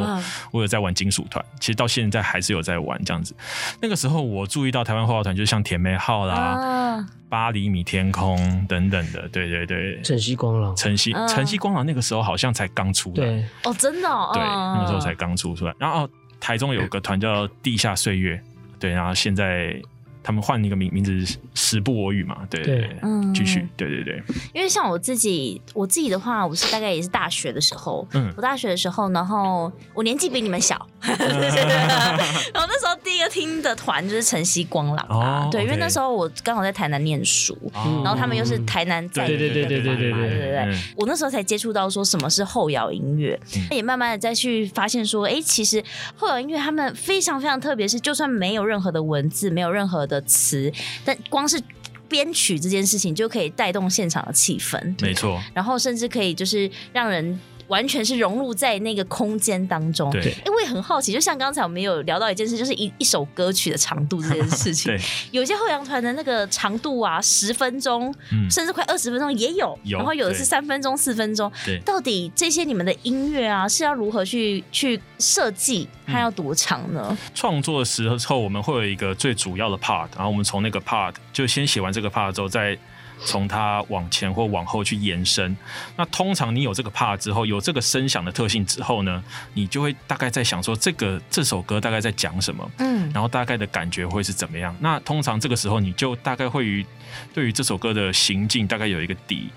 [0.51, 3.37] 我有在玩金属团，其实到现在还是有在玩这样子。
[3.83, 15.75] 那个时候我注意到台湾后摇团，就像甜妹号啦、八厘米天空等等的，对对对，晨曦光廊，晨曦晨曦光廊那个时候好像才刚出来，对哦，真的，哦，对，那个时候才刚出出来。
[15.79, 16.09] 然后
[16.41, 18.41] 台中有个团叫地下岁月，
[18.79, 19.81] 对，然后现在。
[20.27, 22.79] 他们换一个名名字，时不我与嘛，对对。
[22.79, 24.21] 对，嗯，继续，对对对。
[24.53, 37.57] 因为像我自己，我自己的话，我是大概也是大学的时候，嗯，我大学的时候，然后我年纪比你们小， 然后那时候第一个听的团就是晨曦光廊啊，对，因为那时候我刚好在台南念书，
[38.03, 43.39] 然后他们又是台南在对对对对对对对对对，我那时候才接触到说什么是后摇音乐，
[43.71, 45.81] 也慢慢的再去发现说，哎，其实
[46.17, 50.16] 后摇音乐他们非常非常特别，是就算没有任何的文字，没有任何的。
[50.21, 50.73] 的词，
[51.05, 51.61] 但光是
[52.09, 55.43] 编曲这件事情就可以带动现场的气氛，没错。
[55.55, 57.39] 然后甚至可以就是让人。
[57.69, 60.11] 完全是融入在那个空间当中。
[60.11, 64.91] 对，因为很好奇，就像刚才我们有聊到一件事，就是一一首歌曲的长度这件事情。
[64.97, 65.01] 对，
[65.31, 69.79] 有些后摇团的那个长度啊，十分钟，嗯、甚至快二十分钟也有。
[69.85, 69.99] 有。
[69.99, 71.51] 然后有的是三分钟、四分钟。
[71.65, 71.79] 对。
[71.81, 75.89] 到底这些你们的音乐啊，是要如何去去设计？
[76.07, 77.17] 它要多长呢？
[77.35, 82.79] 创、嗯、作的时候，我们会有一个最主要的 part，然后我们从那个 part 就先写完这个 part 之后再。
[83.25, 85.57] 从它往前或往后去延伸，
[85.97, 89.23] 那通常你有这个 part 之后，有这个声响的特性之后呢，
[89.55, 94.77] 你就会大概在想说，这个这首歌大概在讲什么，嗯，然后大概的感觉会是怎么样。
[94.81, 96.85] 那通常这个时候，你就大概会于
[97.33, 99.49] 对于这首歌的行进大概有一个底。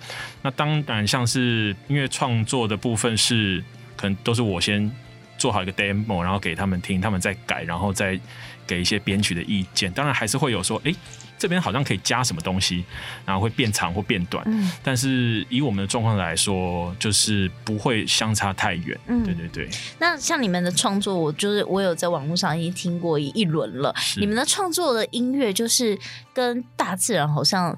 [0.41, 3.63] 那当然，像是音乐创作的部分是
[3.98, 4.89] 可能都是我先
[5.38, 8.17] 做好一个 demo，然后给他们听，他们再改，然后再
[8.65, 9.91] 给一些编曲的意见。
[9.91, 10.93] 当然还是会有说，哎。
[11.39, 12.84] 这边好像可以加什么东西，
[13.25, 14.43] 然后会变长或变短。
[14.45, 18.99] 嗯，但是以我们的状况来说，就是不会相差太远。
[19.08, 19.69] 嗯，对对对。
[19.97, 23.95] 那像你们的创作，我就是我有在网络上已经听过一一轮了。
[24.17, 25.97] 你们的创作的音乐就是
[26.34, 27.75] 跟大自然好像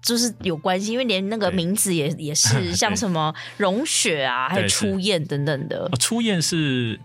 [0.00, 5.90] 就是有关系，因为连那个名字也也是 像什么融雪啊，还有初燕等等的。
[5.98, 7.00] 初燕是。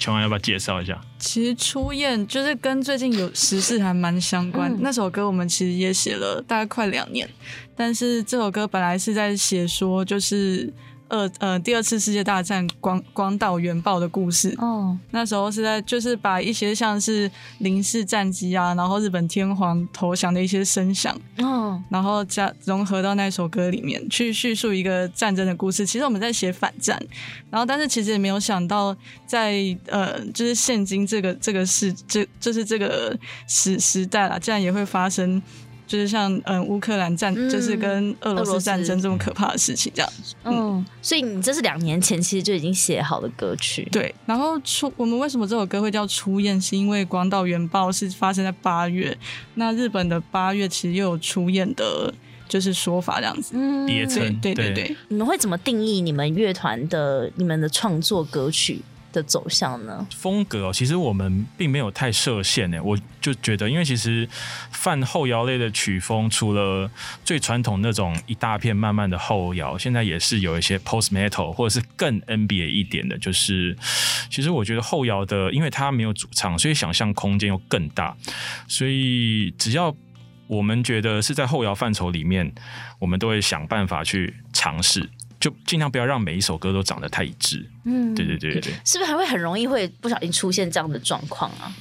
[0.00, 1.00] 琼安要不要介绍一下？
[1.20, 4.72] 其实初宴就是跟最近有时事还蛮相关。
[4.72, 7.28] 嗯、那首歌我们其实也写了大概快两年，
[7.76, 10.72] 但是这首歌本来是在写说就是。
[11.10, 14.54] 二呃，第二次世界大战广广岛原爆的故事。
[14.58, 25.84] 哦，那时候是在就是把一些像是零式战机啊，然后日本天皇投降的一些声响，哦，然后加融合到那首歌里面去叙述一个战争的故事。
[25.84, 26.98] 其实我们在写反战，
[27.50, 28.96] 然后但是其实也没有想到
[29.26, 33.18] 在呃，就是现今这个这个时这就是这个
[33.48, 35.42] 时时代啦，竟然也会发生。
[35.90, 40.36] 就是像嗯，乌克兰战，嗯、就是跟俄罗斯战争这么可怕的事情这样子。
[40.44, 43.88] 嗯，嗯，所以你这是两年前其实就已经写好的歌曲。
[43.90, 46.60] 对，然后初我们为什么这首歌会叫初宴？
[46.60, 49.18] 是因为广岛原爆是发生在八月，
[49.54, 52.14] 那日本的八月其实又有初宴的，
[52.48, 53.54] 就是说法这样子。
[53.56, 54.32] 嗯，别称。
[54.40, 54.96] 对对对，对。
[55.08, 58.80] 你们会怎么定义你们乐团的你们的创作歌曲？
[59.12, 60.06] 的走向呢？
[60.16, 62.82] 风格，其实我们并没有太设限呢。
[62.82, 64.28] 我就觉得，因为其实
[64.70, 66.90] 泛后摇类的曲风，除了
[67.24, 73.18] 最传统那种一大片慢慢的后摇，现在也是有一些 post metal，或者是更 NBA 一点的。
[73.18, 73.76] 就是
[74.30, 78.16] 其实我觉得后摇的，因为它没有主唱，所以想象空间又更大。
[78.68, 79.94] 所以只要
[80.46, 82.52] 我们觉得是在后摇范畴里面，
[82.98, 85.08] 我们都会想办法去尝试。
[85.40, 87.66] 就尽量不要让每一首歌都长得太一致。
[87.84, 91.72] 嗯，对对对对，是不是还会很容易会不小心出现这样的状况啊？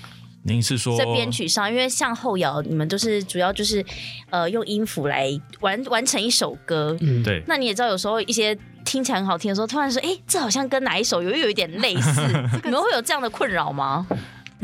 [0.43, 3.85] 您是说在编曲上，因为像后摇，你们都是主要就是
[4.29, 6.97] 呃用音符来完完成一首歌。
[7.01, 7.43] 嗯，对。
[7.45, 12.21] 那你也知道，有时候一些听起来很好听的时候，突然说，哎，这好像跟哪一首有有一点类似，
[12.63, 14.07] 你们会有这样的困扰吗？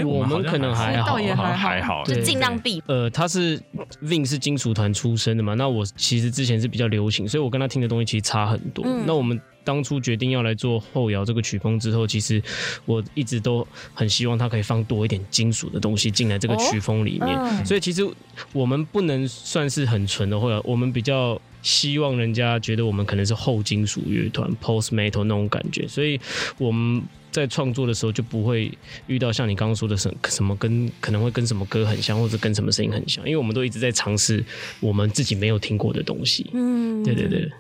[0.03, 2.83] 我们可能还好，倒也还好，还好就尽量避。
[2.87, 3.57] 呃，他是
[4.03, 8.83] Vin 是金属团出身的嘛，那我其实之前是比较流行，所以我跟他听的东西其实差很多。
[8.85, 12.41] 嗯、那我们当初决定要来做后摇这个曲风之后，其实
[12.85, 17.37] 我一直都很希望它可以放多一点金属的东西进来这个曲风里面。
[17.37, 18.05] 哦嗯、所以其实
[18.51, 25.87] 我们不能算是很纯的后摇，我们比较希望人家觉得我们可能是后金属乐团 （post metal） 那种感觉。
[25.87, 26.19] 所以
[26.57, 27.01] 我们。
[27.35, 28.71] 在创作的时候就不会
[29.07, 34.41] 遇到像你刚刚说的什什么跟可能会跟什么歌很像，或者跟什么声音很像，因为我们都一直在尝试
[34.79, 36.49] 我们自己没有听过的东西。
[36.53, 37.51] 嗯，对对对。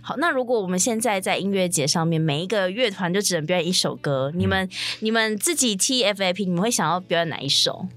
[0.00, 4.70] 好，那如果我们现在在音乐节上面，每一个乐团就只能表演一首歌，你们、嗯、
[5.00, 7.88] 你们自己 TFAP，你们会想要表演哪一首？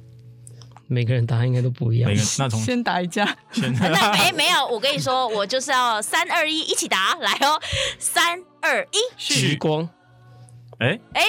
[0.87, 2.11] 每个人答案应该都不一样。
[2.39, 3.37] 那从先打一架。
[3.79, 7.61] 那没没有，我跟你说，我就是要三二一一起答来哦，
[7.99, 9.87] 三二一，时光。
[10.79, 11.21] 哎哎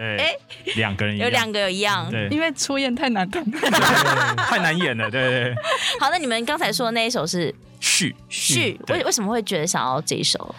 [0.00, 0.34] 哎，
[0.74, 5.54] 两个人有两个有一样，对，因为初演太难弹，太难演了，对对。
[6.00, 10.54] 好，那你们刚才说的那一首是序序，为为什么会觉得想要这一首？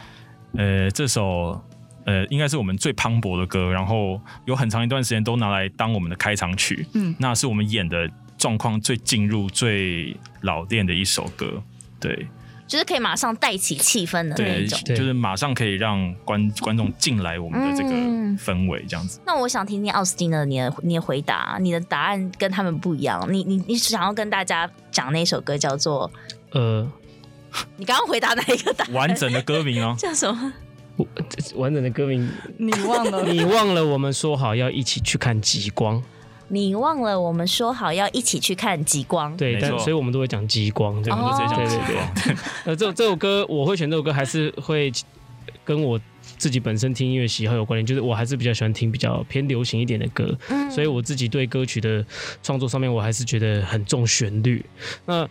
[0.57, 1.61] 呃，这首
[2.05, 11.61] 呃应该是我们最磅礴的歌，然后有很长一段时间都拿来当我们的开场曲，嗯，那是我们演的状况最进入、最老练的一首歌，
[11.99, 12.27] 对。
[12.67, 17.89] 就是可以马上带起气氛的那一种，就是马上可以让观观众进来我们的这个
[18.37, 19.19] 氛围，这样子。
[19.19, 23.27] 嗯、那我想听听奥斯汀的你的你的回答，你的答案跟他们不一样。
[23.31, 26.09] 你你你想要跟大家讲那首歌叫做
[26.51, 26.89] 呃，
[27.77, 28.93] 你刚刚回答哪一个答案？
[28.93, 30.53] 完整的歌名哦， 叫什么？
[31.55, 33.23] 完整的歌名你忘了？
[33.23, 33.83] 你忘了？
[33.85, 36.01] 我们说好要一起去看极光。
[36.53, 42.37] 你忘了我们说好要一起去看极光，对，但所以我们都会讲极光，对，我们直接讲极光。
[42.65, 44.91] 呃， 这这首歌我会选这首歌，还是会
[45.65, 45.99] 跟我
[46.37, 52.05] 自己本身听音乐喜好有关联，就是我还是比较喜欢听比较偏流行一点的歌，嗯，所以我自己对歌曲的
[52.43, 54.63] 创作上面，我还是觉得很重旋律。
[55.05, 55.27] 那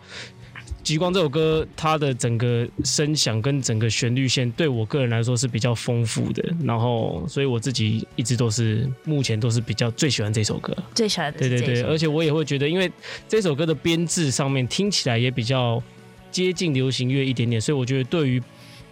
[0.83, 6.43] 极光这首歌，它的整个声响跟整个旋律线，对我个人来说是比较丰富的。
[6.63, 11.39] 然后，所以我自己一直都是目前都是比较最喜欢这首歌，最喜欢的。
[11.39, 12.91] 对对对，而且我也会觉得，因为
[13.29, 15.81] 这首歌的编制上面听起来也比较
[16.29, 18.43] 接近流行乐一点点，所以我觉得对于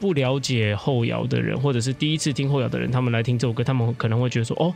[0.02, 4.74] 不了解后摇的人，或者是第一次听后摇的人，他们来听这首歌，他们可能会觉得说，哦，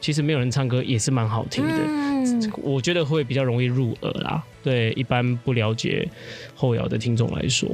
[0.00, 1.74] 其实没有人唱歌也是蛮好听的。
[1.86, 4.42] 嗯，我觉得会比较容易入耳啦。
[4.62, 6.08] 对一般不了解
[6.54, 7.68] 后摇的听众来说。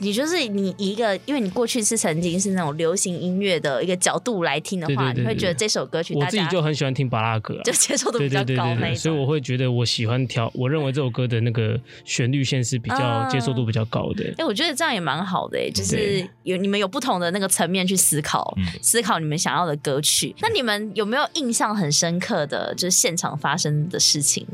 [0.00, 8.96] 你就是你一个，因为你过去是曾经是那种流行音乐的一个角度来听的话，你会觉得这首歌曲，我自己就很喜欢听芭乐歌，就接受度比较高那种。
[8.96, 14.24] 所以我会觉得我喜欢调，我认为这首歌的那个旋律线是比较接受度比较高的。
[14.24, 20.34] 哎、嗯，我觉得这样也蛮好的，就是有你们有不同的那个层面去思考，思考你们想要的歌曲。
[20.40, 24.46] 那你们有没有印象很深刻的就是现场发生的事情？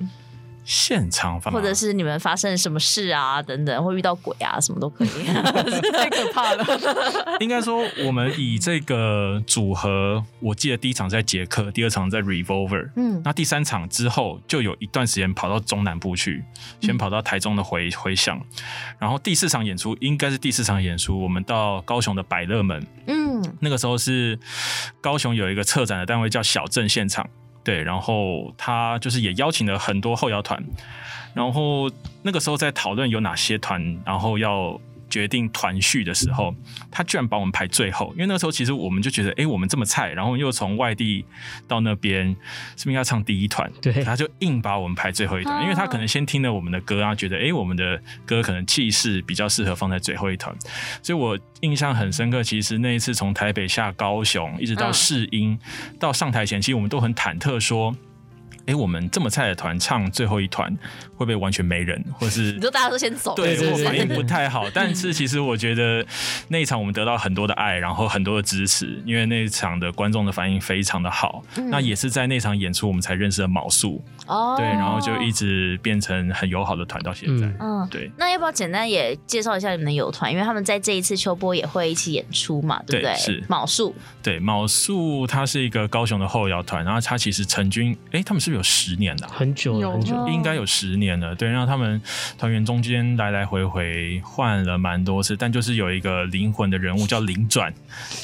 [0.66, 5.08] 现场发，或者是你们发生什么事啊，等等，会遇到鬼啊，什么都可以，
[5.94, 6.66] 太可怕了。
[7.38, 16.42] 应该说，我们以这个组合，我记得第一场在捷克，第二场在 Revolver，嗯，那第三场之后就有一段时间跑到中南部去，
[16.80, 18.44] 先跑到台中的回回响，
[18.98, 24.36] 然后第四场演出应该是第四场演出，我们到高雄的百乐门，嗯，那个时候是
[25.00, 27.24] 高雄有一个策展的单位叫小镇现场。
[27.66, 30.62] 对，然后他就是也邀请了很多后摇团，
[31.34, 31.90] 然后
[32.22, 34.80] 那个时候在讨论有哪些团，然后要
[35.16, 36.54] 决定团序的时候，
[36.90, 41.24] 他居然把我们排最后，因为那时候其实我们就觉得，哎，我们这么菜，然后又从外地
[41.66, 42.26] 到那边，
[42.76, 43.72] 是不是要唱第一团？
[43.80, 50.54] 对，他就硬把我们排最后一团，因为他可能先听了我们的歌啊，觉得，哎，我们的歌可能气势比较适合放在最后一团，
[51.02, 52.42] 所以我印象很深刻。
[52.42, 55.58] 其实那一次从台北下高雄，一直到试音，
[55.98, 57.96] 到上台前，其实我们都很忐忑，说。
[58.66, 60.68] 哎，我们这么菜的团唱最后一团，
[61.16, 63.34] 会不会完全没人，或是你说大家都先走？
[63.34, 64.68] 对，我反应不太好。
[64.74, 66.04] 但是其实我觉得
[66.48, 71.44] 那一场我们得到很多的爱，然后很多的支持，因为那一场的观众的反应非常的好。
[71.56, 74.02] 嗯、那也是在那场演出，我们才认识了卯宿。
[74.26, 77.46] 哦，对，然后就一直变成很友好的团到现在。
[77.60, 78.10] 嗯，对。
[78.16, 80.32] 那要不要简单也介绍一下你们的友团？
[80.32, 83.14] 因为他们在这一次秋波也会一起演出嘛，对不对？
[83.14, 83.94] 对是卯宿。
[84.24, 88.55] 对，卯宿他是一个高雄的后摇团，然后他其实成军，哎，他们是不是？
[88.56, 91.34] 有十年了，很久很久，应该有十年了。
[91.34, 92.00] 对，让他们
[92.36, 97.72] 团员中间来来回回换了蛮多次，但就是有一个灵魂的人物 叫林转，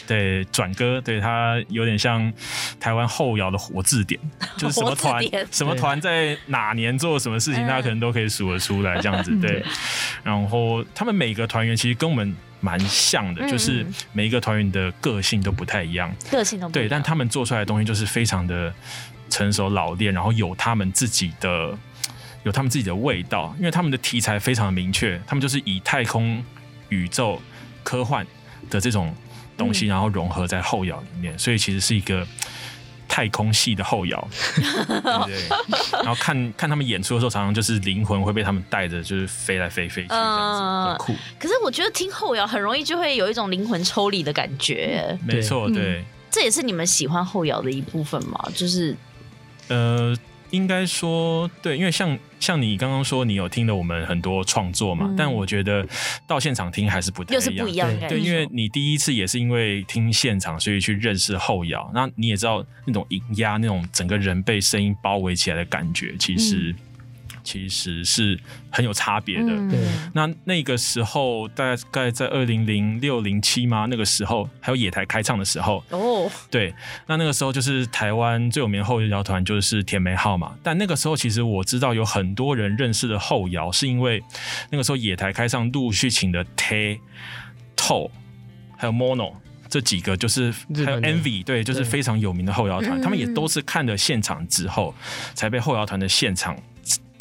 [0.07, 2.33] 对，转哥，对，他有点像
[2.81, 4.19] 台湾后摇的活字典，
[4.57, 9.31] 就是什么团什么团在哪年做什么事情，大家可能都可以数得出来这样子。
[9.39, 9.63] 对，
[10.25, 18.73] 然后他们每个团员其实跟我们蛮像的，就是每一个团员的个性都不太一样，个性都不一样，对，但他们做出来的东西就是非常的。
[19.33, 21.77] 成熟老练，然后有他们自己的
[22.45, 26.45] 有他们自己的味道，因为他们的题材非常的明确，他们就是以太空、
[26.91, 27.41] 宇宙、
[27.83, 28.27] 科幻
[28.69, 29.15] 的这种
[29.57, 32.27] 东西，然后融合在后摇里面，所以其实是一个。
[33.09, 35.59] 太空系的后摇， 对，对，
[36.03, 41.15] 然后看看他们演出的时候，常常就是灵魂会被他们带着，就是飞来飞飞去这样子，很酷。
[41.39, 45.15] 可是我觉得听后摇很容易就会有一种灵魂抽离的感觉。
[45.27, 48.49] 没错，对、嗯，这也是你们喜欢后摇的一部分嘛？
[48.55, 48.97] 就是，
[49.69, 50.17] 呃。
[50.53, 55.83] 应该说对，因为像像你刚刚说，你有听了我们很多创作嘛，嗯、但我觉得
[56.27, 58.07] 到现场听还是不太一样，又是不一样的。
[58.07, 61.91] 对，因为你第一次也是因为听现场，所以去认识后摇。
[61.95, 66.71] 那你也知道那种音压，那种整个人被声音包围起来的感觉，其实。
[66.73, 66.77] 嗯
[67.45, 68.39] 其实是
[68.71, 69.47] 很有差别的。
[69.47, 73.87] 对、嗯，那那个时候大概在二零零六零七吗？
[73.89, 75.83] 那个时候还有野台开唱的时候。
[75.91, 76.75] 哦，对，
[77.07, 80.55] 那那个时候就是台湾最有名的后摇团就是甜梅号嘛。
[80.63, 84.23] 但那个时候其实我知道有很多人认识的后摇，是因为
[84.71, 86.99] 那个时候野台开唱陆续请的 Tay、
[87.77, 88.11] Toe
[88.77, 89.35] 还有 Mono
[89.69, 90.53] 这几个，就是
[90.85, 93.01] 还有 Envy，对，就是非常有名的后摇团。
[93.01, 94.95] 他们也都是看了现场之后，
[95.35, 96.55] 才被后摇团的现场。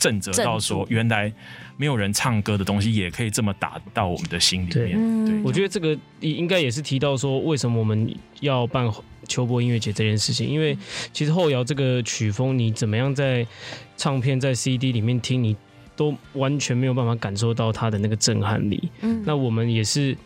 [0.02, 1.32] 震慑到说，原来
[1.78, 5.26] 没有人唱歌的东西也可以这么打到我们的心里面。
[5.26, 8.92] 对，我觉得这个应该也是提到说，为什么我们要办
[9.28, 10.50] 秋波音乐节这件事情。
[10.50, 10.76] 因为
[11.14, 13.46] 其实后摇这个曲风，你怎么样在
[13.96, 15.56] 唱片、在 CD 里面听，你
[15.96, 18.90] 都完全没有办法感受到它的那个震撼力。
[19.02, 20.18] 嗯，那我们也是。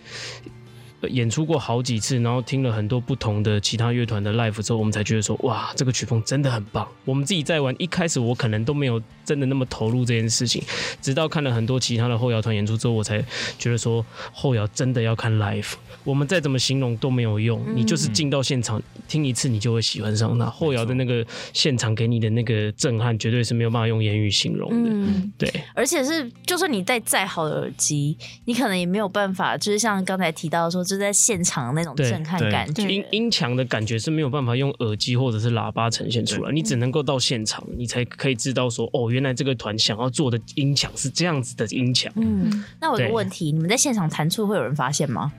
[1.10, 6.88] 演出过好几次，然后听了很多不同的其他乐团的 live 之后，我们才觉得说，哇，这个曲风真的很棒。
[7.04, 10.64] 我们自己在玩，一开始我可能都没有真的那么投入这件事情，
[11.02, 13.24] 直到看了很多其他的后摇团演出之后，我才
[13.58, 15.74] 觉得说，后摇真的要看 live。
[16.04, 20.46] 我们再怎么形容都没有用，你就是进到现场听一次，你就会喜欢上它。
[20.46, 24.90] 后摇的那个现场给你的那个震撼，绝对是没有办法用言语形容的。
[24.92, 25.52] 嗯，对。
[25.74, 36.52] 而且是，就算你戴再好的耳机，你可能也没有办法，就是像刚才提到说，就在现场那种震撼感觉，音音墙的感觉是没有办法用耳机或者是喇叭呈现出来。
[36.54, 42.12] 你只能够到现场，你才可以知道说，哦，原来这个团想要做的音墙是这样子的音墙。
[42.16, 45.34] 嗯，那我有个问题，你们在现场弹出会有人发现吗？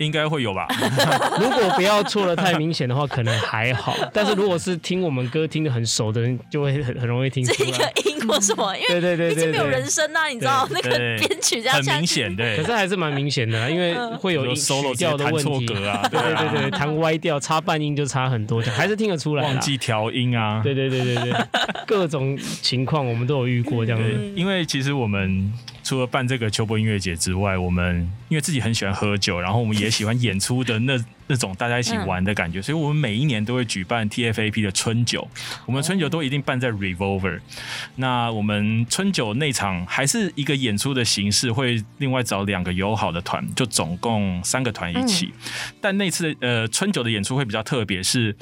[0.00, 0.66] 应该会有吧。
[1.38, 3.94] 如果不要错的太明显的话，可能还好。
[4.12, 7.70] 但是如果是听我们歌听的很熟的人，就会很很容易听出来。
[7.70, 8.74] 这个音或什么？
[8.76, 12.56] 因为 毕竟没有人声啊，你知道那个编曲这样很明显，对。
[12.56, 16.00] 可是还是蛮明显的，因为会有 solo 调的问题啊。
[16.10, 19.44] 对对对对，弹歪调，差半音就差很多，还是听得出来。
[19.44, 20.62] 忘记调音啊。
[20.64, 21.32] 对对对对对，
[21.86, 24.32] 各种情况我们都有遇过这样子。
[24.34, 25.52] 因为其实我们。
[25.90, 35.26] 除了办这个秋波音乐节之外，我们因为自己很喜欢喝酒，然后我们也喜欢演出的那那种大家一起玩的感觉，所以我们每一年都会举办 TFAP 的春酒。
[35.66, 37.40] 我们春酒都一定办在 Revolver。
[37.96, 45.32] 那我们春酒那场还是一个演出的形式，会另外找两个友好的团，就总共三个团一起。
[45.80, 48.36] 但那次呃春酒的演出会比较特别，是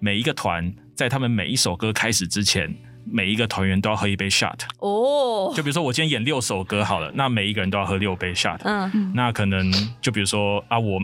[0.00, 2.74] 每一个团在他们每一首歌开始之前。
[3.10, 8.58] 每一个团员都要喝一杯 shot 哦，就比如说我今天演六首歌好了，那每一个人都要喝六杯 shot。
[8.64, 11.00] 嗯，那可能就比如说啊，我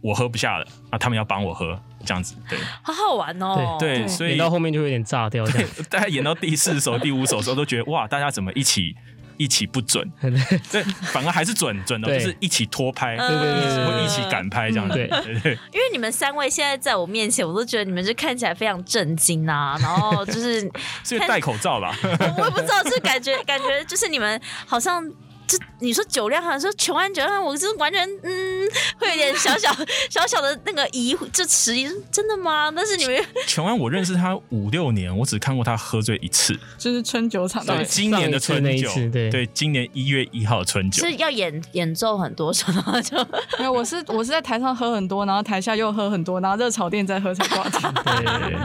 [0.00, 3.76] 我喝不下了，啊，他们要帮我喝，这样子，对，好好玩哦。
[3.80, 5.44] 对，对，所以演到后面就有点炸掉。
[5.46, 8.94] 对， 大家演到第四首、第五首的时候都觉得哇，大家怎么一起？
[9.38, 10.10] 一起不准，
[10.70, 10.82] 对，
[11.12, 15.08] 反而还是准准的，就是一起拖拍，对对对，会一起赶拍这样子，对。
[15.08, 15.52] 对对。
[15.72, 20.70] 因为你们三位现在在我面前，我都觉得你们就看起来非常震惊啊， 然后就是
[21.04, 21.96] 是戴口罩吧，
[22.38, 25.04] 我也不知道，就是感觉感觉就是你们好像。
[25.46, 28.68] 就你说酒量好像说琼安酒量，我是完全嗯，
[28.98, 29.70] 会有点小小
[30.10, 32.72] 小小的那个疑，就迟疑，真的吗？
[32.74, 42.72] 但是你们 琼安，我认识他五六年，我只看过他喝醉一次，就是春酒场，对，今年的春酒，对对，今年一月一号春酒是要演演奏很多首，
[43.04, 43.16] 就
[43.58, 47.92] 没有，我是我是在台上喝很多，然后台下又喝很多，然后热炒店再喝才挂掉。
[48.02, 48.56] 对，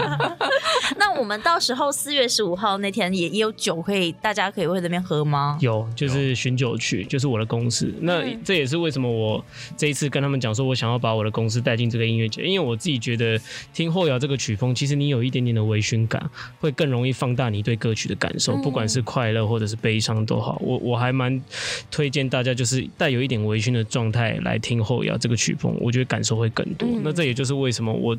[0.98, 5.58] 那我们到时候四月十五号那天也也有酒可以，大家可以会在那边喝吗？
[5.62, 6.71] 有，就是寻酒。
[6.78, 9.44] 去就是我的公司，那这也是为什么我
[9.78, 13.40] 这一次跟他们讲说，我想要把我的公司带进这个音乐节，因为我自己觉得
[13.74, 20.58] 听后摇这个曲风，其实你有一点点的微醺感，会更容易放大你对歌曲的感受，不管是快乐或者是悲伤都好。
[20.62, 21.42] 我我还蛮
[21.90, 26.88] 推荐大家就是带有一点微醺的状态来听后摇这个曲风，我觉得感受会更多。
[27.04, 28.18] 那这也就是为什么我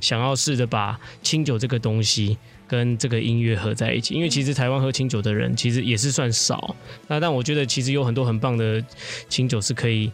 [0.00, 2.36] 想要试着把清酒这个东西。
[2.72, 6.74] 跟这个音乐合在一起，因为其实台湾喝清酒的人其实也是算少，
[7.06, 8.82] 那但我觉得其实有很多很棒的
[9.28, 10.10] 清酒是可以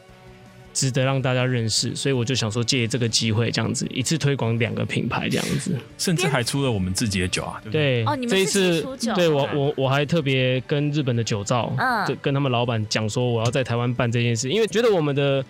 [0.75, 8.03] 值得让大家认识，所以我就想说借这个机会这样子一次推广两个品牌这样子，甚至还出了我们自己的酒啊，对不对？
[8.03, 15.45] 对，哦，你们自己出酒，对我我我还特别跟日本的酒造，嗯，跟他们老板讲说我要在台湾办这件事，因为觉得我们的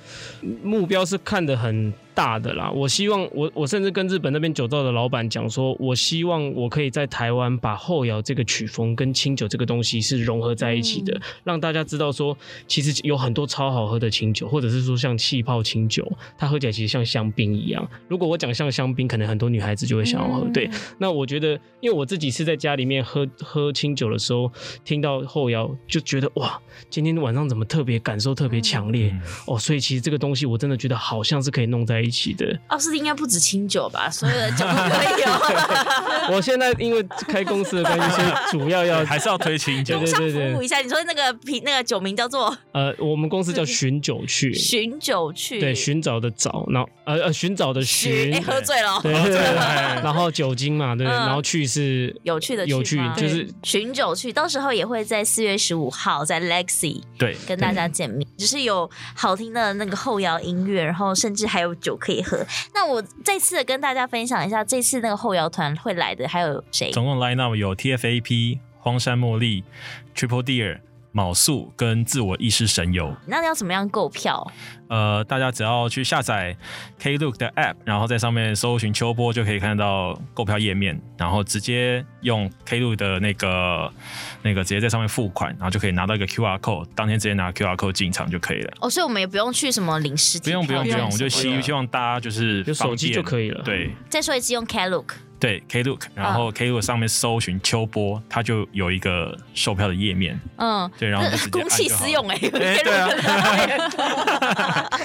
[0.63, 1.91] 目标是看得很。
[2.19, 2.69] 大的啦。
[2.73, 17.89] 我希望我我甚至跟日本那边酒造的老板讲说，我希望我可以在台湾把后摇这个曲风跟清酒这个东西是融合在一起的，嗯、让大家知道说，其实有很多超好喝的清酒，或者是说像气泡清酒，它喝起来其实像香槟一样。
[18.09, 20.41] 如果我讲像香槟，可能很多女孩子就会想要喝。
[20.45, 24.51] 嗯、对，那我觉得，因为我自己是在家里面喝喝清酒的时候，
[24.85, 26.61] 听到后摇就觉得哇，
[26.91, 32.59] 今天晚上怎么特别感受特别强烈、嗯、哦，所以其实这个东西我真的觉得好像是可以弄在一起的。
[32.69, 36.35] 奥斯汀应该不止清酒吧，所有的酒都可以 有。
[36.35, 40.79] 我现在因为开公司的关系，所以主要要还是要推清酒，工商服务一下。
[40.81, 42.57] 你说那个品那个酒名叫做？
[42.73, 54.33] 呃，我们公司叫寻酒去，寻酒去，对，寻找的找，然后呃呃，寻找的寻，哎，喝醉了，对，然后酒精嘛，对，然后去是有趣的有趣，就是寻酒去。
[54.33, 57.37] 到时候也会在四月十五号在 Lexi 对。
[57.47, 62.39] 跟大家见面，只是有好听的那个后摇音乐，然后甚至还有酒可以喝。
[62.73, 66.91] 那我再次的跟大家分享一下，这次那个后摇团会来的还有谁？
[66.93, 69.65] 总共 line up 有 TFAP、荒山茉莉、
[70.15, 70.81] Triple Deer、
[71.13, 73.15] 卯宿跟自我意识神游。
[73.27, 74.51] 那你要怎么样购票？
[74.89, 76.57] 呃，大家只要去下载
[76.99, 83.93] Klook 的 App，然后在上面搜寻秋波，就可以看到购票页面，然后直接用 Klook 的那个
[84.43, 88.73] 那个直接在上面付款，然后就可以拿到一个 QR code，当天直接拿 QR code 进场就可以了。
[88.81, 93.63] 哦，所以我们也不用去什么领实体，不用不用不用，我就希希望大家就是有手机就可以了。
[93.63, 95.07] 对，再说一次，用 Klook。
[95.41, 100.41] 对，Klook，然后 Klook 上面搜寻秋波，它就有一个售票的页面。
[100.57, 103.09] 嗯，对，然后公器 私用哎，对啊。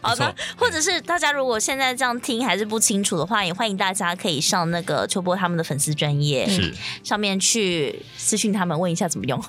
[0.00, 9.42] 好的，或者是大家如果现在这样听还是不清楚的话，也欢迎大家可以上那个秋波他们的粉丝专业，是上面去私讯他们问一下怎么用。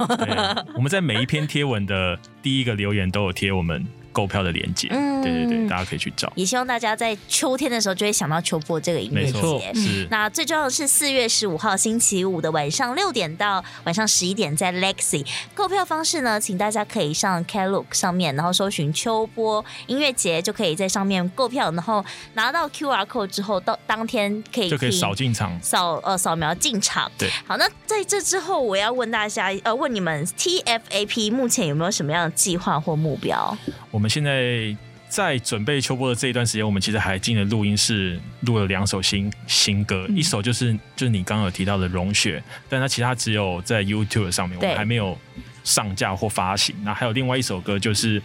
[0.76, 3.86] 我们在每一篇贴文的第一个留言都有贴我们。
[4.12, 6.32] 购票的链接，嗯，对对对，大家可以去找。
[6.36, 9.74] 也希望大家在秋天的时候就会想到秋波这个音乐节。
[9.74, 10.08] 是。
[10.10, 22.04] 那最重要的是四月十五号星期五的晚上六点到晚上十一点，在 Lexi 购票方式呢，请大家可以上 Klook 上面，然后搜寻秋波音乐节，就可以在上面购票，然后
[22.34, 27.12] 拿到 QR code 之后，到当天可以就可以扫进场，扫呃扫描进场。
[27.18, 27.30] 对。
[27.46, 33.58] 好，那在这之后，我要问大家，呃，问你们 TFAP 目前有没有什么样的计划或目标？
[33.92, 34.76] 我们现在
[35.08, 42.38] 在准备秋播的这一段时间，我们其实还进了录音室，录了两首新新歌，嗯、一首就是就是你刚刚有提到的《融雪》，
[42.70, 45.18] 但它其他只有在 YouTube 上面，我们还没有
[45.64, 46.76] 上架或发行。
[46.84, 48.22] 那还有另外一首歌，就是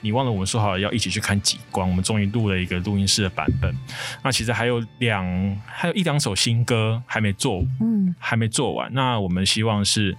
[0.00, 3.76] 你忘了我们说好了要一起去看极光，我们终于录了一个录音室的版本。
[4.22, 8.90] 那其实还有两还有一两首新歌还没做，嗯，还没做完。
[8.94, 10.16] 那我们希望是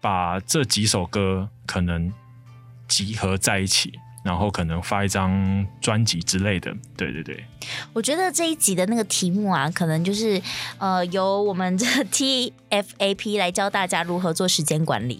[0.00, 2.12] 把这几首歌可能
[2.86, 3.98] 集合在一起。
[4.28, 7.42] 然后可能发一张专辑之类的，对对对。
[7.94, 10.38] 我觉得这一集的那个题目啊，可能就是
[10.76, 15.18] 呃，由我们的 TFAP 来教大家如何做时间管理。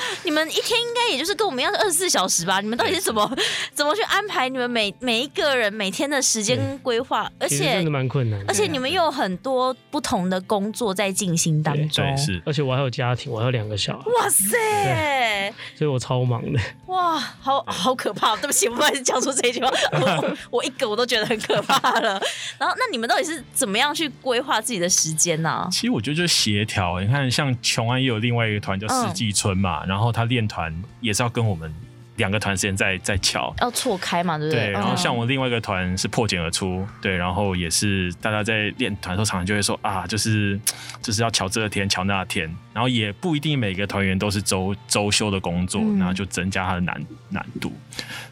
[0.24, 2.60] 你们一天应该也就是跟我们一样是二十四小时吧？
[2.60, 3.30] 你们到底是怎么
[3.74, 7.30] 怎么去安排你们每每一个人每天的时间规划？
[7.38, 12.04] 而且真的蛮困难，而且你们又有很多不同的工作在进行当中。
[12.04, 12.42] 对，是。
[12.44, 14.04] 而且我还有家庭，我还有两个小孩。
[14.06, 15.52] 哇塞！
[15.76, 16.60] 所以我超忙的。
[16.86, 18.36] 哇，好好可怕！
[18.36, 19.70] 对不起，我不好意思讲出这句话。
[19.92, 22.20] 我，我一个我都觉得很可怕了。
[22.58, 25.68] 然后，那你们到底是怎么样去规划自己的时间呢、啊？
[25.70, 27.00] 其实我觉得就是协调。
[27.00, 31.72] 你看，像琼安也有另外一个团叫四季春嘛，嗯、然后他练团也是要跟我们
[32.16, 34.66] 两个团时间在在乔，要错开嘛，对不对？
[34.66, 34.70] 对。
[34.72, 40.58] 然后像我另外一个团是破茧而出，对，然后也是大家在练团的时候，常常就会说啊，就是
[41.02, 47.70] 就是要乔这天乔那天，然后也不一定每个团员都是周周休的工作，然后就增加他的难难度。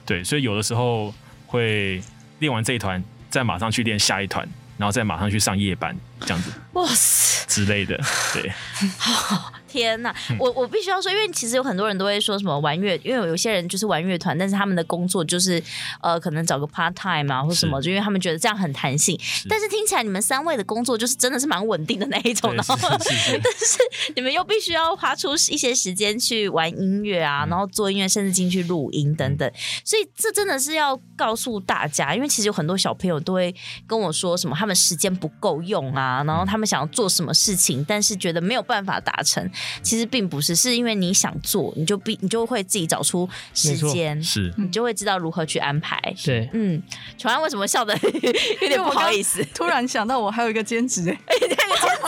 [0.06, 1.14] 对，所以有的时候
[1.46, 2.02] 会
[2.38, 4.48] 练完这一团，再马上去练下一团，
[4.78, 8.00] 然后再马上去上夜班，这样子，哇塞之类的，
[8.32, 8.50] 对。
[9.74, 15.60] 天呐，我我必须要说，因为其实有很多人都会说什么玩乐，因为有些人就是玩乐团，但是他们的工作就是
[16.00, 19.18] 呃，可能找个 part time 啊，或什么，就因为他们觉得这样很弹性。
[19.48, 23.78] 但是听起来你们三位的工作就是真的是蛮稳定的那一种，然后 但是
[24.14, 29.50] 你们又必须要花出一些时间去玩音乐啊，然后做音乐，甚至进去录音等等。
[29.84, 33.52] 所以这真的是要告诉大家，因为其实有很多小朋友都会
[33.88, 39.50] 跟我说什么，他们时间不够用啊，然后他们想要做什么事情，但是觉得没有办法达成。
[39.82, 45.98] 其实并不是，是因为你想做，你就必你就会自己找出时间，是你就会知道如何去安排。
[46.24, 46.82] 对，嗯，
[47.18, 47.94] 琼安为什么笑的
[48.60, 49.44] 有点不好意思？
[49.54, 51.50] 突然想到，我还有一个兼职， 哎，兼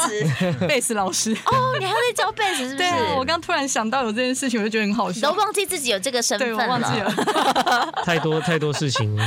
[0.08, 2.76] 职贝斯老师哦，你还会教贝斯是不是？
[2.78, 5.30] 对啊，我刚突然想到有这件事情，我就觉得很好笑。
[5.30, 7.92] 都忘记自己有这个身份了，对，我忘记了。
[8.04, 9.24] 太多太多事情了。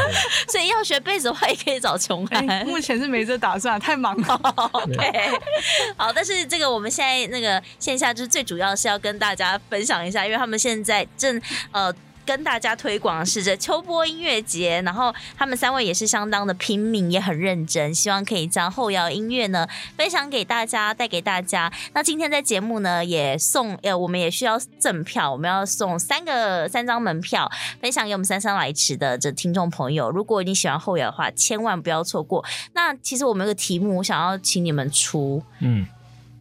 [0.48, 2.48] 所以要学贝斯的话，也可以找琼安。
[2.48, 4.42] 欸，目前是没这打算，太忙了。
[4.72, 5.40] OK，
[5.98, 11.42] 好，但是这个我们现在那个线下就是最主要是要跟大家分享一下，因为他们现在正
[11.72, 11.94] 呃。
[12.26, 19.68] 跟大家推广是这秋波音乐节，然后他们三位也是相当的拼命，也很认真，希望可以将后摇音乐呢
[19.98, 21.74] 分享给大家，带给大家。
[21.94, 27.50] 那今天在节目呢也送呃，我们也需要赠票，我们要送三个三张门票，
[27.82, 30.12] 分享给我们姗姗来迟的这听众朋友。
[30.12, 32.46] 如果你喜欢后摇的话，千万不要错过。
[32.74, 35.88] 那其实我们有个题目，我想要请你们出，嗯，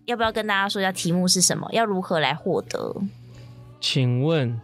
[0.09, 1.69] 要不要跟大家说一下题目是什么？
[1.71, 2.97] 要如何来获得？
[3.79, 4.59] 请问。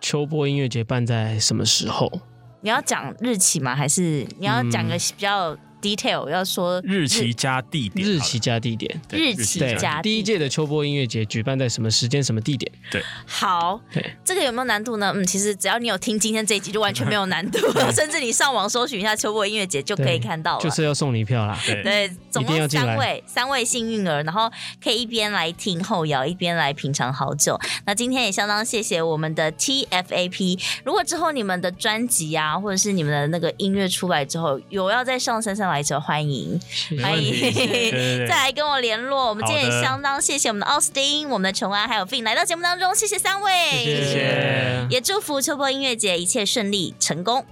[0.00, 2.12] 秋波音乐节办在什么时候？
[2.60, 3.74] 你要讲日期吗？
[3.74, 12.70] 还是你要讲个比较？detail 要说日期加地点，日期加地点，日期加第一届的秋波音乐节举办在什么时间、什么地点？
[12.90, 15.12] 对，好，对，这个有没有难度呢？
[15.14, 17.58] 嗯，其实只要你有听今天这一集，就完全没有难度，
[17.92, 20.62] 甚至你上网搜寻一下秋波音乐节就可以看到了。
[20.62, 24.50] 就是要送你一票啦，对，对，总共三位，三位幸运儿，然后
[24.82, 27.58] 可以一边来听后摇，一边来品尝好酒。
[27.84, 30.60] 那今天也相当谢谢我们的 TFAP。
[30.84, 36.60] 如果之后你们的专辑啊，或者是你们的那个音乐出来之后，有要再上山上来迟，欢迎，
[37.02, 37.34] 欢迎，
[38.28, 39.28] 再来跟我联络。
[39.28, 43.52] 我们今天也相当谢谢我们的奥斯汀、我们的琼安还有 Vin 来到节目当中，谢谢三位，
[43.84, 47.44] 谢谢，也祝福秋波音乐节一切顺利成功。